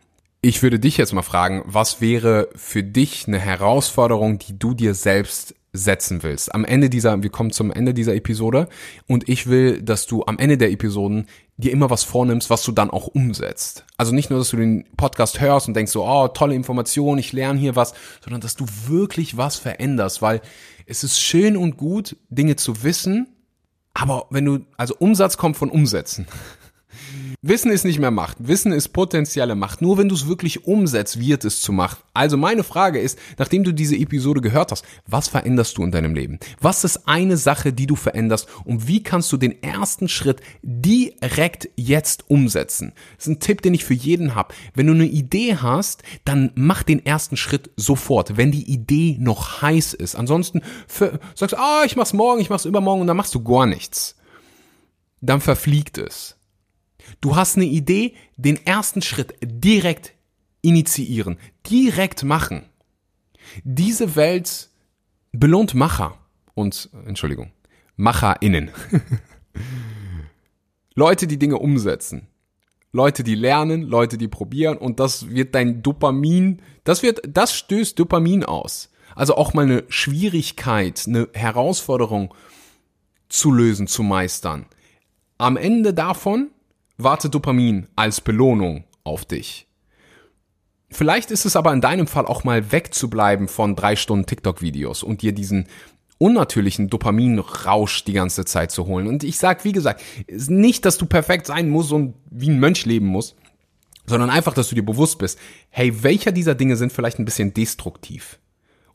Ich 0.48 0.64
würde 0.64 0.80
dich 0.80 0.96
jetzt 0.96 1.12
mal 1.12 1.24
fragen, 1.24 1.62
was 1.66 2.00
wäre 2.00 2.48
für 2.56 2.82
dich 2.82 3.28
eine 3.28 3.38
Herausforderung, 3.38 4.40
die 4.40 4.58
du 4.58 4.74
dir 4.74 4.94
selbst 4.94 5.56
setzen 5.74 6.24
willst? 6.24 6.56
Am 6.56 6.64
Ende 6.64 6.90
dieser, 6.90 7.22
wir 7.22 7.30
kommen 7.30 7.52
zum 7.52 7.70
Ende 7.70 7.94
dieser 7.94 8.16
Episode 8.16 8.70
und 9.08 9.28
ich 9.28 9.48
will, 9.48 9.82
dass 9.82 10.06
du 10.08 10.24
am 10.26 10.40
Ende 10.40 10.58
der 10.58 10.72
Episoden 10.72 11.28
dir 11.58 11.74
immer 11.74 11.90
was 11.90 12.06
vornimmst, 12.06 12.50
was 12.50 12.64
du 12.64 12.72
dann 12.72 12.90
auch 12.90 13.08
umsetzt. 13.08 13.84
Also 13.98 14.16
nicht 14.16 14.30
nur, 14.30 14.40
dass 14.40 14.52
du 14.52 14.56
den 14.56 14.86
Podcast 14.96 15.42
hörst 15.42 15.68
und 15.68 15.74
denkst 15.74 15.92
so, 15.92 16.08
oh, 16.08 16.30
tolle 16.30 16.56
Information, 16.56 17.18
ich 17.18 17.34
lerne 17.34 17.60
hier 17.60 17.76
was, 17.76 17.94
sondern 18.24 18.40
dass 18.40 18.56
du 18.56 18.66
wirklich 18.86 19.36
was 19.36 19.58
veränderst, 19.58 20.22
weil 20.22 20.40
es 20.86 21.04
ist 21.04 21.20
schön 21.20 21.58
und 21.58 21.76
gut, 21.76 22.16
Dinge 22.30 22.56
zu 22.56 22.84
wissen, 22.84 23.28
aber 23.94 24.28
wenn 24.30 24.46
du, 24.46 24.60
also 24.78 24.96
Umsatz 24.98 25.36
kommt 25.36 25.58
von 25.58 25.72
Umsetzen. 25.72 26.26
Wissen 27.44 27.70
ist 27.70 27.86
nicht 27.86 28.00
mehr 28.00 28.10
Macht. 28.10 28.38
Wissen 28.40 28.72
ist 28.72 28.90
potenzielle 28.90 29.54
Macht. 29.54 29.80
Nur 29.80 30.00
wenn 30.00 30.10
du 30.10 30.16
es 30.16 30.28
wirklich 30.28 30.66
umsetzt, 30.66 31.20
wird 31.20 31.46
es 31.46 31.62
zu 31.62 31.72
Macht. 31.72 32.00
Also 32.16 32.36
meine 32.36 32.64
Frage 32.64 33.00
ist, 33.00 33.20
nachdem 33.38 33.64
du 33.64 33.74
diese 33.74 33.96
Episode 33.96 34.42
gehört 34.42 34.72
hast, 34.72 34.84
was 35.06 35.28
veränderst 35.28 35.78
du 35.78 35.84
in 35.84 35.92
deinem 35.92 36.16
Leben? 36.16 36.40
Was 36.60 36.84
ist 36.84 37.08
eine 37.08 37.38
Sache, 37.38 37.74
die 37.74 37.86
du 37.86 37.96
veränderst? 37.96 38.48
Und 38.66 38.88
wie 38.88 39.04
kannst 39.04 39.32
du 39.32 39.38
den 39.38 39.62
ersten 39.62 40.10
Schritt 40.10 40.42
direkt 40.64 41.70
jetzt 41.76 42.28
umsetzen? 42.28 42.94
Das 43.18 43.28
ist 43.28 43.34
ein 43.34 43.40
Tipp, 43.40 43.62
den 43.62 43.76
ich 43.76 43.86
für 43.86 43.94
jeden 43.94 44.34
habe. 44.34 44.56
Wenn 44.74 44.88
du 44.88 44.94
eine 44.94 45.06
Idee 45.06 45.58
hast, 45.58 46.02
dann 46.26 46.52
mach 46.56 46.82
den 46.82 47.06
ersten 47.06 47.38
Schritt 47.38 47.70
sofort, 47.76 48.36
wenn 48.38 48.52
die 48.52 48.68
Idee 48.68 49.16
noch 49.20 49.62
heiß 49.62 49.94
ist. 49.94 50.16
Ansonsten 50.16 50.64
für, 50.88 51.20
sagst 51.36 51.54
du, 51.54 51.60
ah, 51.60 51.84
ich 51.86 51.96
mach's 51.96 52.14
morgen, 52.14 52.42
ich 52.42 52.50
mach's 52.50 52.66
übermorgen 52.66 53.02
und 53.02 53.08
dann 53.08 53.18
machst 53.18 53.36
du 53.36 53.44
gar 53.44 53.68
nichts. 53.68 54.16
Dann 55.22 55.40
verfliegt 55.40 56.00
es. 56.00 56.37
Du 57.22 57.36
hast 57.36 57.56
eine 57.56 57.66
Idee, 57.66 58.16
den 58.36 58.64
ersten 58.66 59.02
Schritt 59.02 59.36
direkt 59.42 60.14
initiieren, 60.62 61.38
direkt 61.70 62.24
machen. 62.24 62.66
Diese 63.64 64.16
Welt 64.16 64.70
belohnt 65.32 65.74
Macher 65.74 66.18
und, 66.54 66.90
Entschuldigung, 67.06 67.52
MacherInnen. 67.96 68.72
Leute, 70.96 71.28
die 71.28 71.40
Dinge 71.40 71.58
umsetzen. 71.58 72.28
Leute, 72.92 73.24
die 73.24 73.36
lernen, 73.36 73.84
Leute, 73.84 74.18
die 74.18 74.28
probieren 74.28 74.78
und 74.78 75.00
das 75.00 75.30
wird 75.30 75.54
dein 75.54 75.84
Dopamin, 75.84 76.62
das 76.84 77.04
wird, 77.04 77.22
das 77.28 77.54
stößt 77.54 78.00
Dopamin 78.00 78.44
aus. 78.44 78.92
Also 79.16 79.36
auch 79.36 79.54
mal 79.54 79.66
eine 79.66 79.84
Schwierigkeit, 79.90 81.04
eine 81.06 81.28
Herausforderung 81.34 82.34
zu 83.30 83.52
lösen, 83.52 83.88
zu 83.88 84.04
meistern. 84.04 84.66
Am 85.38 85.58
Ende 85.58 85.94
davon 85.94 86.50
wartet 86.98 87.34
Dopamin 87.34 87.88
als 87.96 88.22
Belohnung 88.22 88.86
auf 89.04 89.26
dich. 89.26 89.68
Vielleicht 90.90 91.32
ist 91.32 91.46
es 91.46 91.56
aber 91.56 91.74
in 91.74 91.82
deinem 91.82 92.08
Fall 92.08 92.26
auch 92.26 92.44
mal 92.44 92.72
wegzubleiben 92.72 93.48
von 93.48 93.76
drei 93.76 93.96
Stunden 93.96 94.26
TikTok-Videos 94.26 95.04
und 95.04 95.22
dir 95.22 95.34
diesen 95.34 95.68
unnatürlichen 96.18 96.90
Dopaminrausch 96.90 98.04
die 98.06 98.14
ganze 98.14 98.46
Zeit 98.46 98.72
zu 98.72 98.88
holen. 98.88 99.08
Und 99.08 99.24
ich 99.24 99.38
sag, 99.38 99.66
wie 99.66 99.74
gesagt, 99.74 100.02
nicht, 100.28 100.86
dass 100.86 100.98
du 100.98 101.06
perfekt 101.06 101.48
sein 101.48 101.70
musst 101.70 101.92
und 101.92 102.16
wie 102.32 102.50
ein 102.50 102.60
Mönch 102.60 102.86
leben 102.86 103.08
musst, 103.08 103.36
sondern 104.08 104.30
einfach, 104.30 104.54
dass 104.54 104.70
du 104.70 104.76
dir 104.76 104.86
bewusst 104.86 105.20
bist, 105.20 105.38
hey, 105.70 106.04
welcher 106.04 106.32
dieser 106.32 106.56
Dinge 106.56 106.78
sind 106.78 106.94
vielleicht 106.94 107.20
ein 107.20 107.26
bisschen 107.26 107.54
destruktiv? 107.54 108.40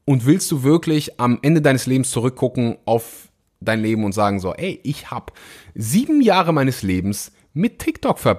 Und 0.05 0.27
willst 0.27 0.51
du 0.51 0.65
wirklich 0.65 1.21
am 1.21 1.39
Ende 1.43 1.61
deines 1.61 1.87
Lebens 1.87 2.11
zurückgucken 2.11 2.79
auf 2.87 3.29
dein 3.61 3.83
Leben 3.83 4.05
und 4.05 4.13
sagen 4.13 4.41
so, 4.41 4.55
ey, 4.55 4.81
ich 4.83 5.11
habe 5.11 5.33
sieben 5.75 6.23
Jahre 6.23 6.53
meines 6.53 6.83
Lebens 6.83 7.31
mit 7.55 7.79
TikTok 7.79 8.19
ver 8.19 8.39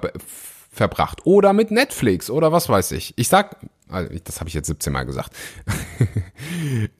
verbracht 0.70 1.24
oder 1.24 1.52
mit 1.52 1.70
Netflix 1.70 2.28
oder 2.30 2.50
was 2.50 2.68
weiß 2.68 2.92
ich. 2.92 3.14
Ich 3.16 3.28
sag, 3.28 3.58
also 3.88 4.12
das 4.24 4.40
habe 4.40 4.48
ich 4.48 4.54
jetzt 4.54 4.66
17 4.66 4.92
Mal 4.92 5.04
gesagt. 5.04 5.32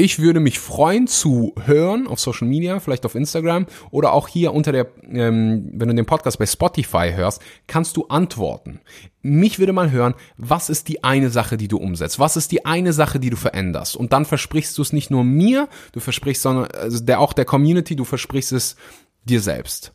Ich 0.00 0.20
würde 0.20 0.38
mich 0.38 0.60
freuen 0.60 1.08
zu 1.08 1.54
hören 1.64 2.06
auf 2.06 2.20
Social 2.20 2.46
Media, 2.46 2.78
vielleicht 2.78 3.04
auf 3.04 3.16
Instagram 3.16 3.66
oder 3.90 4.12
auch 4.12 4.28
hier 4.28 4.54
unter 4.54 4.70
der, 4.70 4.86
ähm, 5.02 5.70
wenn 5.72 5.88
du 5.88 5.94
den 5.96 6.06
Podcast 6.06 6.38
bei 6.38 6.46
Spotify 6.46 7.10
hörst, 7.16 7.42
kannst 7.66 7.96
du 7.96 8.06
antworten. 8.06 8.78
Mich 9.22 9.58
würde 9.58 9.72
mal 9.72 9.90
hören, 9.90 10.14
was 10.36 10.70
ist 10.70 10.86
die 10.86 11.02
eine 11.02 11.30
Sache, 11.30 11.56
die 11.56 11.66
du 11.66 11.78
umsetzt? 11.78 12.20
Was 12.20 12.36
ist 12.36 12.52
die 12.52 12.64
eine 12.64 12.92
Sache, 12.92 13.18
die 13.18 13.30
du 13.30 13.36
veränderst? 13.36 13.96
Und 13.96 14.12
dann 14.12 14.24
versprichst 14.24 14.78
du 14.78 14.82
es 14.82 14.92
nicht 14.92 15.10
nur 15.10 15.24
mir, 15.24 15.68
du 15.90 15.98
versprichst, 15.98 16.42
sondern 16.42 16.66
also 16.70 17.02
der, 17.02 17.18
auch 17.18 17.32
der 17.32 17.44
Community, 17.44 17.96
du 17.96 18.04
versprichst 18.04 18.52
es 18.52 18.76
dir 19.24 19.40
selbst. 19.40 19.94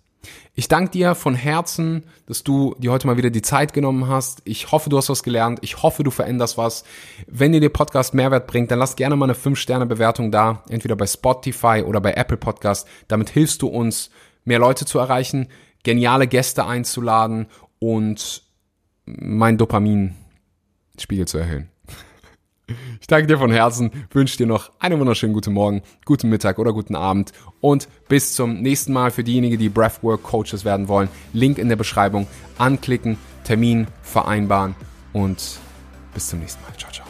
Ich 0.55 0.67
danke 0.67 0.91
dir 0.91 1.15
von 1.15 1.35
Herzen, 1.35 2.03
dass 2.27 2.43
du 2.43 2.75
dir 2.77 2.91
heute 2.91 3.07
mal 3.07 3.17
wieder 3.17 3.29
die 3.29 3.41
Zeit 3.41 3.73
genommen 3.73 4.07
hast. 4.07 4.41
Ich 4.45 4.71
hoffe, 4.71 4.89
du 4.89 4.97
hast 4.97 5.09
was 5.09 5.23
gelernt. 5.23 5.59
Ich 5.61 5.81
hoffe, 5.81 6.03
du 6.03 6.11
veränderst 6.11 6.57
was. 6.57 6.83
Wenn 7.27 7.51
dir 7.51 7.59
der 7.59 7.69
Podcast 7.69 8.13
Mehrwert 8.13 8.47
bringt, 8.47 8.69
dann 8.69 8.79
lass 8.79 8.95
gerne 8.95 9.15
mal 9.15 9.25
eine 9.25 9.33
5-Sterne-Bewertung 9.33 10.31
da, 10.31 10.63
entweder 10.69 10.95
bei 10.95 11.07
Spotify 11.07 11.83
oder 11.85 12.01
bei 12.01 12.13
Apple 12.13 12.37
Podcast. 12.37 12.87
Damit 13.07 13.29
hilfst 13.29 13.61
du 13.61 13.67
uns, 13.67 14.11
mehr 14.45 14.59
Leute 14.59 14.85
zu 14.85 14.99
erreichen, 14.99 15.47
geniale 15.83 16.27
Gäste 16.27 16.65
einzuladen 16.65 17.47
und 17.79 18.43
mein 19.05 19.57
Dopamin-Spiegel 19.57 21.27
zu 21.27 21.39
erhöhen. 21.39 21.72
Ich 23.01 23.07
danke 23.07 23.27
dir 23.27 23.37
von 23.37 23.51
Herzen, 23.51 23.91
wünsche 24.11 24.37
dir 24.37 24.47
noch 24.47 24.71
einen 24.79 24.99
wunderschönen 24.99 25.33
guten 25.33 25.53
Morgen, 25.53 25.81
guten 26.05 26.29
Mittag 26.29 26.59
oder 26.59 26.71
guten 26.71 26.95
Abend 26.95 27.33
und 27.59 27.89
bis 28.07 28.33
zum 28.33 28.61
nächsten 28.61 28.93
Mal 28.93 29.11
für 29.11 29.23
diejenigen, 29.23 29.59
die 29.59 29.69
Breathwork 29.69 30.23
Coaches 30.23 30.63
werden 30.63 30.87
wollen. 30.87 31.09
Link 31.33 31.57
in 31.57 31.67
der 31.67 31.75
Beschreibung, 31.75 32.27
anklicken, 32.57 33.17
Termin 33.43 33.87
vereinbaren 34.01 34.75
und 35.11 35.59
bis 36.13 36.29
zum 36.29 36.39
nächsten 36.39 36.61
Mal. 36.63 36.77
Ciao, 36.77 36.91
ciao. 36.91 37.02